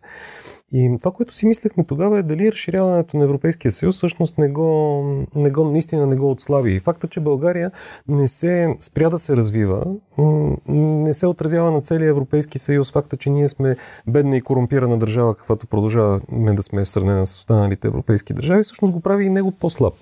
И 0.72 0.96
това, 0.98 1.12
което 1.12 1.34
си 1.34 1.46
мислехме 1.46 1.84
тогава 1.84 2.18
е 2.18 2.22
дали 2.22 2.52
разширяването 2.52 3.16
на 3.16 3.24
Европейския 3.24 3.72
съюз 3.72 3.96
всъщност 3.96 4.38
не 4.38 4.48
го, 4.48 5.02
не 5.34 5.50
го, 5.50 5.64
наистина 5.64 6.06
не 6.06 6.16
го 6.16 6.30
отслаби. 6.30 6.74
И 6.74 6.80
факта, 6.80 7.08
че 7.08 7.20
България 7.20 7.70
не 8.08 8.28
се 8.28 8.76
спря 8.80 9.10
да 9.10 9.18
се 9.18 9.36
развива, 9.36 9.84
не 10.68 11.12
се 11.12 11.26
отразява 11.26 11.70
на 11.70 11.80
целия 11.82 12.08
Европейски 12.08 12.58
съюз. 12.58 12.92
Факта, 12.92 13.16
че 13.16 13.30
ние 13.30 13.48
сме 13.48 13.76
бедна 14.06 14.36
и 14.36 14.40
корумпирана 14.40 14.98
държава, 14.98 15.34
каквато 15.34 15.66
продължаваме 15.66 16.54
да 16.54 16.62
сме 16.62 16.84
в 16.84 16.88
сравнение 16.88 17.26
с 17.26 17.36
останалите 17.36 17.88
европейски 17.88 18.34
държави, 18.34 18.62
всъщност 18.62 18.92
го 18.92 19.00
прави 19.00 19.24
и 19.24 19.30
него 19.30 19.50
по-слаб. 19.50 19.94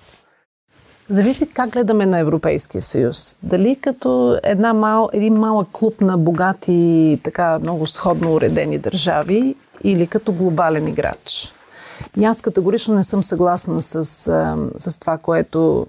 Зависи 1.09 1.47
как 1.47 1.69
гледаме 1.69 2.05
на 2.05 2.19
Европейския 2.19 2.81
съюз. 2.81 3.37
Дали 3.43 3.75
като 3.75 4.39
една 4.43 4.73
мал, 4.73 5.09
един 5.13 5.33
малък 5.33 5.67
клуб 5.71 6.01
на 6.01 6.17
богати, 6.17 7.19
така 7.23 7.59
много 7.59 7.87
сходно 7.87 8.33
уредени 8.33 8.77
държави 8.77 9.55
или 9.83 10.07
като 10.07 10.33
глобален 10.33 10.87
играч. 10.87 11.53
И 12.17 12.25
аз 12.25 12.41
категорично 12.41 12.95
не 12.95 13.03
съм 13.03 13.23
съгласна 13.23 13.81
с, 13.81 14.03
с 14.79 14.99
това, 14.99 15.17
което, 15.17 15.87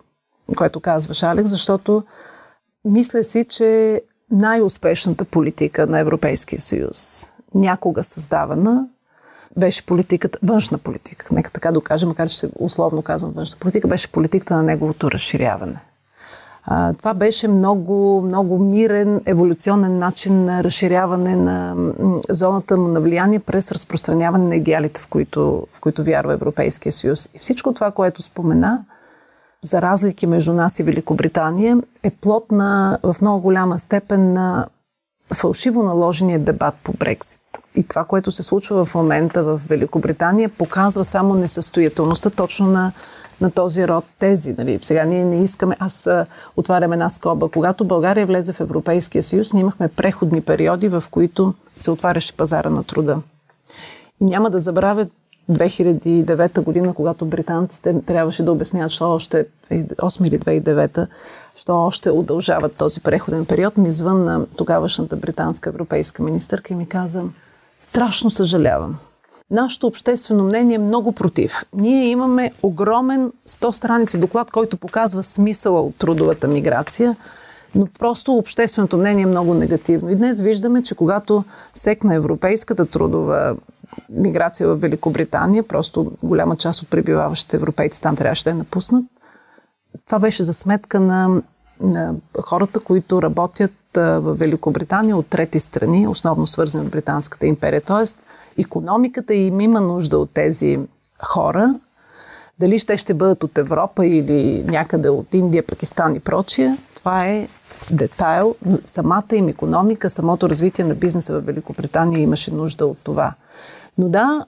което 0.56 0.80
казваш, 0.80 1.22
Алекс, 1.22 1.50
защото 1.50 2.02
мисля 2.84 3.22
си, 3.22 3.44
че 3.48 4.02
най-успешната 4.30 5.24
политика 5.24 5.86
на 5.86 5.98
Европейския 5.98 6.60
съюз, 6.60 7.32
някога 7.54 8.04
създавана, 8.04 8.88
беше 9.58 9.86
политиката, 9.86 10.38
външна 10.42 10.78
политика, 10.78 11.26
нека 11.32 11.50
така 11.50 11.72
да 11.72 11.80
кажем, 11.80 12.08
макар 12.08 12.28
че 12.28 12.48
условно 12.58 13.02
казвам 13.02 13.32
външна 13.32 13.56
политика, 13.60 13.88
беше 13.88 14.12
политиката 14.12 14.56
на 14.56 14.62
неговото 14.62 15.10
разширяване. 15.10 15.80
А, 16.64 16.92
това 16.92 17.14
беше 17.14 17.48
много, 17.48 18.22
много 18.22 18.58
мирен, 18.58 19.20
еволюционен 19.26 19.98
начин 19.98 20.44
на 20.44 20.64
разширяване 20.64 21.36
на 21.36 21.76
зоната 22.28 22.76
му 22.76 22.88
на 22.88 23.00
влияние 23.00 23.38
през 23.38 23.72
разпространяване 23.72 24.44
на 24.44 24.56
идеалите, 24.56 25.00
в 25.00 25.06
които, 25.06 25.66
в 25.72 25.80
които 25.80 26.04
вярва 26.04 26.32
Европейския 26.32 26.92
съюз. 26.92 27.28
И 27.34 27.38
всичко 27.38 27.72
това, 27.72 27.90
което 27.90 28.22
спомена, 28.22 28.84
за 29.62 29.82
разлики 29.82 30.26
между 30.26 30.52
нас 30.52 30.78
и 30.78 30.82
Великобритания, 30.82 31.78
е 32.02 32.10
плод 32.10 32.52
на, 32.52 32.98
в 33.02 33.16
много 33.20 33.40
голяма 33.40 33.78
степен 33.78 34.32
на 34.32 34.66
фалшиво 35.34 35.82
наложения 35.82 36.38
дебат 36.38 36.74
по 36.84 36.92
Брексит. 36.92 37.40
И 37.74 37.84
това, 37.84 38.04
което 38.04 38.30
се 38.30 38.42
случва 38.42 38.84
в 38.84 38.94
момента 38.94 39.44
в 39.44 39.60
Великобритания, 39.68 40.48
показва 40.48 41.04
само 41.04 41.34
несъстоятелността 41.34 42.30
точно 42.30 42.66
на 42.66 42.92
на 43.40 43.50
този 43.50 43.88
род 43.88 44.04
тези. 44.18 44.54
Нали. 44.58 44.78
Сега 44.82 45.04
ние 45.04 45.24
не 45.24 45.42
искаме, 45.42 45.76
аз 45.78 46.08
отварям 46.56 46.92
една 46.92 47.10
скоба. 47.10 47.48
Когато 47.48 47.84
България 47.84 48.26
влезе 48.26 48.52
в 48.52 48.60
Европейския 48.60 49.22
съюз, 49.22 49.52
ние 49.52 49.60
имахме 49.60 49.88
преходни 49.88 50.40
периоди, 50.40 50.88
в 50.88 51.04
които 51.10 51.54
се 51.76 51.90
отваряше 51.90 52.36
пазара 52.36 52.70
на 52.70 52.84
труда. 52.84 53.18
И 54.20 54.24
няма 54.24 54.50
да 54.50 54.60
забравя 54.60 55.06
2009 55.50 56.60
година, 56.60 56.94
когато 56.94 57.26
британците 57.26 58.02
трябваше 58.06 58.42
да 58.42 58.52
обясняват, 58.52 58.92
що 58.92 59.10
още 59.10 59.46
8 59.72 60.26
или 60.26 60.38
2009 60.38 61.06
що 61.56 61.76
още 61.76 62.10
удължават 62.10 62.76
този 62.76 63.00
преходен 63.00 63.46
период, 63.46 63.76
ми 63.76 63.90
звънна 63.90 64.46
тогавашната 64.56 65.16
британска 65.16 65.70
европейска 65.70 66.22
министърка 66.22 66.72
и 66.72 66.76
ми 66.76 66.86
каза, 66.86 67.24
страшно 67.78 68.30
съжалявам. 68.30 68.98
Нашето 69.50 69.86
обществено 69.86 70.44
мнение 70.44 70.74
е 70.74 70.78
много 70.78 71.12
против. 71.12 71.64
Ние 71.74 72.04
имаме 72.04 72.52
огромен 72.62 73.32
100 73.48 73.72
страници 73.72 74.18
доклад, 74.18 74.50
който 74.50 74.76
показва 74.76 75.22
смисъла 75.22 75.82
от 75.82 75.96
трудовата 75.96 76.48
миграция, 76.48 77.16
но 77.74 77.86
просто 77.98 78.34
общественото 78.34 78.96
мнение 78.96 79.22
е 79.22 79.26
много 79.26 79.54
негативно. 79.54 80.10
И 80.10 80.16
днес 80.16 80.40
виждаме, 80.40 80.82
че 80.82 80.94
когато 80.94 81.44
секна 81.74 82.14
европейската 82.14 82.86
трудова 82.86 83.56
миграция 84.10 84.68
в 84.68 84.76
Великобритания, 84.76 85.62
просто 85.62 86.12
голяма 86.22 86.56
част 86.56 86.82
от 86.82 86.90
пребиваващите 86.90 87.56
европейци 87.56 88.02
там 88.02 88.16
трябваше 88.16 88.44
да 88.44 88.50
я 88.50 88.56
напуснат, 88.56 89.04
това 90.06 90.18
беше 90.18 90.44
за 90.44 90.52
сметка 90.52 91.00
на, 91.00 91.42
на 91.80 92.14
хората, 92.42 92.80
които 92.80 93.22
работят 93.22 93.72
в 93.94 94.34
Великобритания 94.34 95.16
от 95.16 95.26
трети 95.26 95.60
страни, 95.60 96.08
основно 96.08 96.46
свързани 96.46 96.84
от 96.84 96.90
Британската 96.90 97.46
империя. 97.46 97.80
Тоест, 97.80 98.22
економиката 98.58 99.34
им 99.34 99.60
има 99.60 99.80
нужда 99.80 100.18
от 100.18 100.30
тези 100.30 100.78
хора. 101.22 101.74
Дали 102.58 102.78
ще 102.78 102.96
ще 102.96 103.14
бъдат 103.14 103.44
от 103.44 103.58
Европа 103.58 104.06
или 104.06 104.64
някъде 104.66 105.08
от 105.08 105.34
Индия, 105.34 105.66
Пакистан 105.66 106.14
и 106.14 106.20
прочие, 106.20 106.76
това 106.94 107.26
е 107.26 107.48
детайл. 107.90 108.54
Самата 108.84 109.24
им 109.32 109.48
економика, 109.48 110.10
самото 110.10 110.48
развитие 110.48 110.84
на 110.84 110.94
бизнеса 110.94 111.40
в 111.40 111.46
Великобритания 111.46 112.20
имаше 112.20 112.54
нужда 112.54 112.86
от 112.86 112.98
това. 113.02 113.34
Но 114.00 114.08
да, 114.08 114.44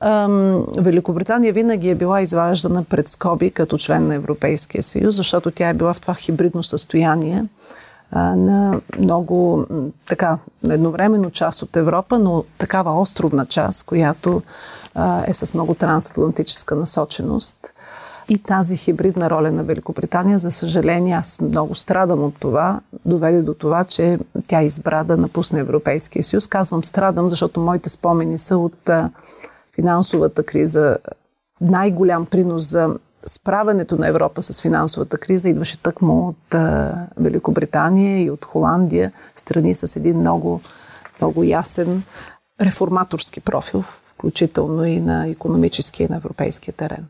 Великобритания 0.79 1.53
винаги 1.53 1.91
е 1.91 1.95
била 1.95 2.21
изваждана 2.21 2.85
пред 2.85 3.09
скоби 3.09 3.51
като 3.51 3.79
член 3.79 4.07
на 4.07 4.15
Европейския 4.15 4.83
съюз, 4.83 5.17
защото 5.17 5.51
тя 5.51 5.69
е 5.69 5.75
била 5.75 5.95
в 5.95 6.01
това 6.01 6.15
хибридно 6.15 6.62
състояние 6.62 7.45
на 8.12 8.81
много 8.99 9.67
така 10.07 10.38
едновременно 10.71 11.31
част 11.31 11.62
от 11.62 11.77
Европа, 11.77 12.19
но 12.19 12.45
такава 12.59 13.01
островна 13.01 13.47
част, 13.47 13.87
която 13.87 14.43
е 15.27 15.35
с 15.35 15.55
много 15.55 15.75
трансатлантическа 15.75 16.75
насоченост. 16.75 17.73
И 18.29 18.38
тази 18.38 18.77
хибридна 18.77 19.31
роля 19.31 19.51
на 19.51 19.62
Великобритания, 19.62 20.38
за 20.38 20.51
съжаление, 20.51 21.15
аз 21.15 21.41
много 21.41 21.75
страдам 21.75 22.25
от 22.25 22.35
това, 22.41 22.81
доведе 23.05 23.43
до 23.43 23.55
това, 23.55 23.85
че 23.85 24.19
тя 24.49 24.62
избра 24.62 25.05
да 25.05 25.17
напусне 25.17 25.61
Европейския 25.61 26.23
съюз. 26.23 26.47
Казвам 26.47 26.85
страдам, 26.85 27.29
защото 27.29 27.61
моите 27.61 27.88
спомени 27.88 28.38
са 28.38 28.59
от 28.59 28.91
финансовата 29.75 30.43
криза. 30.43 30.99
Най-голям 31.61 32.27
принос 32.27 32.71
за 32.71 32.97
справянето 33.27 33.97
на 33.97 34.09
Европа 34.09 34.43
с 34.43 34.63
финансовата 34.63 35.19
криза 35.19 35.49
идваше 35.49 35.83
тъкмо 35.83 36.29
от 36.29 36.55
Великобритания 37.17 38.23
и 38.23 38.31
от 38.31 38.45
Холандия, 38.45 39.13
страни 39.35 39.75
с 39.75 39.97
един 39.97 40.19
много, 40.19 40.61
много 41.21 41.45
ясен 41.45 42.03
реформаторски 42.61 43.41
профил, 43.41 43.85
включително 44.07 44.85
и 44.85 45.01
на 45.01 45.29
економическия 45.29 46.07
и 46.07 46.13
на 46.13 46.17
европейския 46.17 46.75
терен. 46.75 47.07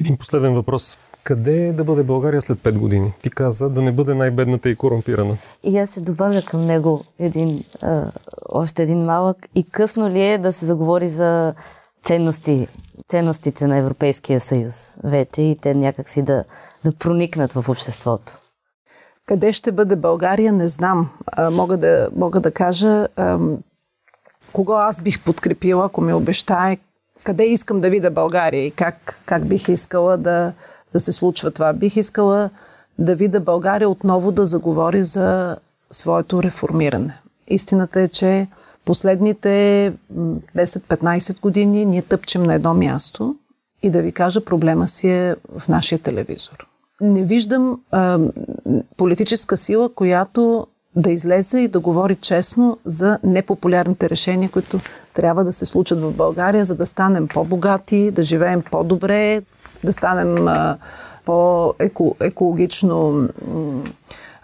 Един 0.00 0.16
последен 0.16 0.54
въпрос. 0.54 0.98
Къде 1.24 1.68
е 1.68 1.72
да 1.72 1.84
бъде 1.84 2.02
България 2.02 2.40
след 2.40 2.58
5 2.58 2.78
години? 2.78 3.12
Ти 3.22 3.30
каза 3.30 3.70
да 3.70 3.82
не 3.82 3.92
бъде 3.92 4.14
най-бедната 4.14 4.70
и 4.70 4.76
корумпирана. 4.76 5.36
И 5.62 5.78
аз 5.78 5.90
ще 5.90 6.00
добавя 6.00 6.42
към 6.42 6.64
него 6.64 7.04
един, 7.18 7.64
а, 7.82 8.12
още 8.48 8.82
един 8.82 9.04
малък. 9.04 9.36
И 9.54 9.70
късно 9.70 10.08
ли 10.08 10.22
е 10.22 10.38
да 10.38 10.52
се 10.52 10.66
заговори 10.66 11.08
за 11.08 11.54
ценности, 12.02 12.68
ценностите 13.08 13.66
на 13.66 13.76
Европейския 13.76 14.40
съюз 14.40 14.96
вече 15.04 15.42
и 15.42 15.56
те 15.56 15.74
някакси 15.74 16.22
да, 16.22 16.44
да 16.84 16.92
проникнат 16.92 17.52
в 17.52 17.68
обществото? 17.68 18.38
Къде 19.26 19.52
ще 19.52 19.72
бъде 19.72 19.96
България, 19.96 20.52
не 20.52 20.68
знам. 20.68 21.10
А, 21.26 21.50
мога, 21.50 21.76
да, 21.76 22.08
мога 22.16 22.40
да 22.40 22.50
кажа 22.50 23.08
а, 23.16 23.38
кого 24.52 24.72
аз 24.72 25.02
бих 25.02 25.24
подкрепила, 25.24 25.86
ако 25.86 26.00
ми 26.00 26.12
обещае 26.12 26.78
къде 27.24 27.44
искам 27.44 27.80
да 27.80 27.90
видя 27.90 28.10
България 28.10 28.66
и 28.66 28.70
как, 28.70 29.20
как 29.26 29.46
бих 29.46 29.68
искала 29.68 30.16
да, 30.16 30.52
да 30.92 31.00
се 31.00 31.12
случва 31.12 31.50
това. 31.50 31.72
Бих 31.72 31.96
искала 31.96 32.50
да 32.98 33.14
видя 33.14 33.40
България 33.40 33.88
отново 33.88 34.32
да 34.32 34.46
заговори 34.46 35.02
за 35.02 35.56
своето 35.90 36.42
реформиране. 36.42 37.20
Истината 37.48 38.00
е, 38.00 38.08
че 38.08 38.46
последните 38.84 39.92
10-15 40.56 41.40
години 41.40 41.84
ние 41.84 42.02
тъпчем 42.02 42.42
на 42.42 42.54
едно 42.54 42.74
място 42.74 43.36
и 43.82 43.90
да 43.90 44.02
ви 44.02 44.12
кажа, 44.12 44.44
проблема 44.44 44.88
си 44.88 45.08
е 45.08 45.36
в 45.58 45.68
нашия 45.68 45.98
телевизор. 45.98 46.66
Не 47.00 47.22
виждам 47.22 47.80
а, 47.90 48.18
политическа 48.96 49.56
сила, 49.56 49.94
която 49.94 50.66
да 50.96 51.10
излезе 51.10 51.60
и 51.60 51.68
да 51.68 51.80
говори 51.80 52.16
честно 52.16 52.78
за 52.84 53.18
непопулярните 53.24 54.10
решения, 54.10 54.50
които 54.50 54.80
трябва 55.14 55.44
да 55.44 55.52
се 55.52 55.66
случат 55.66 56.00
в 56.00 56.12
България, 56.12 56.64
за 56.64 56.76
да 56.76 56.86
станем 56.86 57.28
по-богати, 57.28 58.10
да 58.10 58.22
живеем 58.22 58.62
по-добре, 58.70 59.42
да 59.84 59.92
станем 59.92 60.48
а, 60.48 60.78
по-екологично 61.24 63.28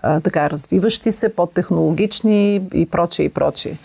така 0.02 0.50
развиващи 0.50 1.12
се, 1.12 1.34
по-технологични 1.34 2.68
и 2.74 2.86
прочее 2.86 3.26
и 3.26 3.28
прочее. 3.28 3.76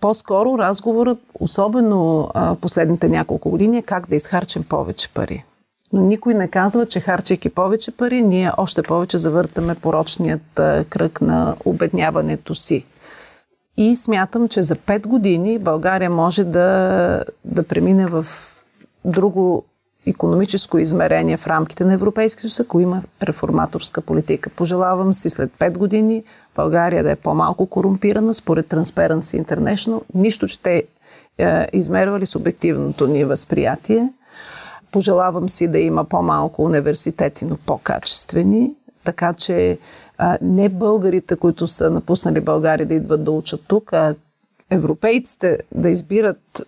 По-скоро 0.00 0.58
разговорът, 0.58 1.18
особено 1.40 2.30
а, 2.34 2.54
последните 2.54 3.08
няколко 3.08 3.50
години, 3.50 3.78
е 3.78 3.82
как 3.82 4.08
да 4.08 4.16
изхарчим 4.16 4.64
повече 4.64 5.08
пари. 5.08 5.44
Но 5.92 6.00
никой 6.00 6.34
не 6.34 6.48
казва, 6.48 6.86
че 6.86 7.00
харчайки 7.00 7.50
повече 7.50 7.90
пари, 7.90 8.22
ние 8.22 8.52
още 8.56 8.82
повече 8.82 9.18
завъртаме 9.18 9.74
порочният 9.74 10.42
кръг 10.90 11.20
на 11.20 11.56
обедняването 11.64 12.54
си. 12.54 12.84
И 13.76 13.96
смятам, 13.96 14.48
че 14.48 14.62
за 14.62 14.76
5 14.76 15.06
години 15.06 15.58
България 15.58 16.10
може 16.10 16.44
да, 16.44 17.24
да 17.44 17.62
премине 17.62 18.06
в 18.06 18.26
друго 19.04 19.64
економическо 20.06 20.78
измерение 20.78 21.36
в 21.36 21.46
рамките 21.46 21.84
на 21.84 21.92
Европейския 21.92 22.40
съюз, 22.42 22.60
ако 22.60 22.80
има 22.80 23.02
реформаторска 23.22 24.00
политика. 24.00 24.50
Пожелавам 24.50 25.12
си 25.12 25.30
след 25.30 25.50
5 25.58 25.78
години 25.78 26.24
България 26.56 27.02
да 27.02 27.10
е 27.10 27.16
по-малко 27.16 27.66
корумпирана 27.66 28.34
според 28.34 28.66
Transparency 28.66 29.44
International. 29.44 30.02
Нищо, 30.14 30.48
че 30.48 30.62
те 30.62 30.84
е, 31.38 31.68
измервали 31.72 32.26
субективното 32.26 33.06
ни 33.06 33.24
възприятие 33.24 34.08
Пожелавам 34.90 35.48
си 35.48 35.68
да 35.68 35.78
има 35.78 36.04
по-малко 36.04 36.64
университети, 36.64 37.44
но 37.44 37.56
по-качествени, 37.56 38.70
така 39.04 39.32
че 39.32 39.78
а, 40.22 40.38
не 40.42 40.68
българите, 40.68 41.36
които 41.36 41.68
са 41.68 41.90
напуснали 41.90 42.40
България 42.40 42.86
да 42.86 42.94
идват 42.94 43.24
да 43.24 43.30
учат 43.30 43.64
тук, 43.68 43.92
а 43.92 44.14
европейците 44.70 45.58
да 45.74 45.90
избират 45.90 46.62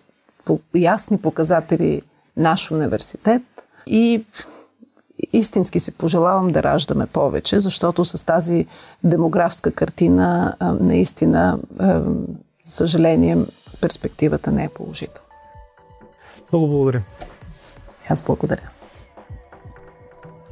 по 0.45 0.59
ясни 0.75 1.17
показатели 1.17 2.01
наш 2.37 2.71
университет 2.71 3.41
и 3.87 4.25
истински 5.33 5.79
си 5.79 5.91
пожелавам 5.91 6.47
да 6.47 6.63
раждаме 6.63 7.05
повече, 7.05 7.59
защото 7.59 8.05
с 8.05 8.25
тази 8.25 8.67
демографска 9.03 9.71
картина 9.71 10.55
а, 10.59 10.73
наистина, 10.73 11.59
а, 11.79 12.01
съжаление, 12.63 13.37
перспективата 13.81 14.51
не 14.51 14.63
е 14.63 14.69
положителна. 14.69 15.27
Много 16.51 16.67
благодаря. 16.67 17.03
Аз 18.09 18.21
благодаря. 18.21 18.69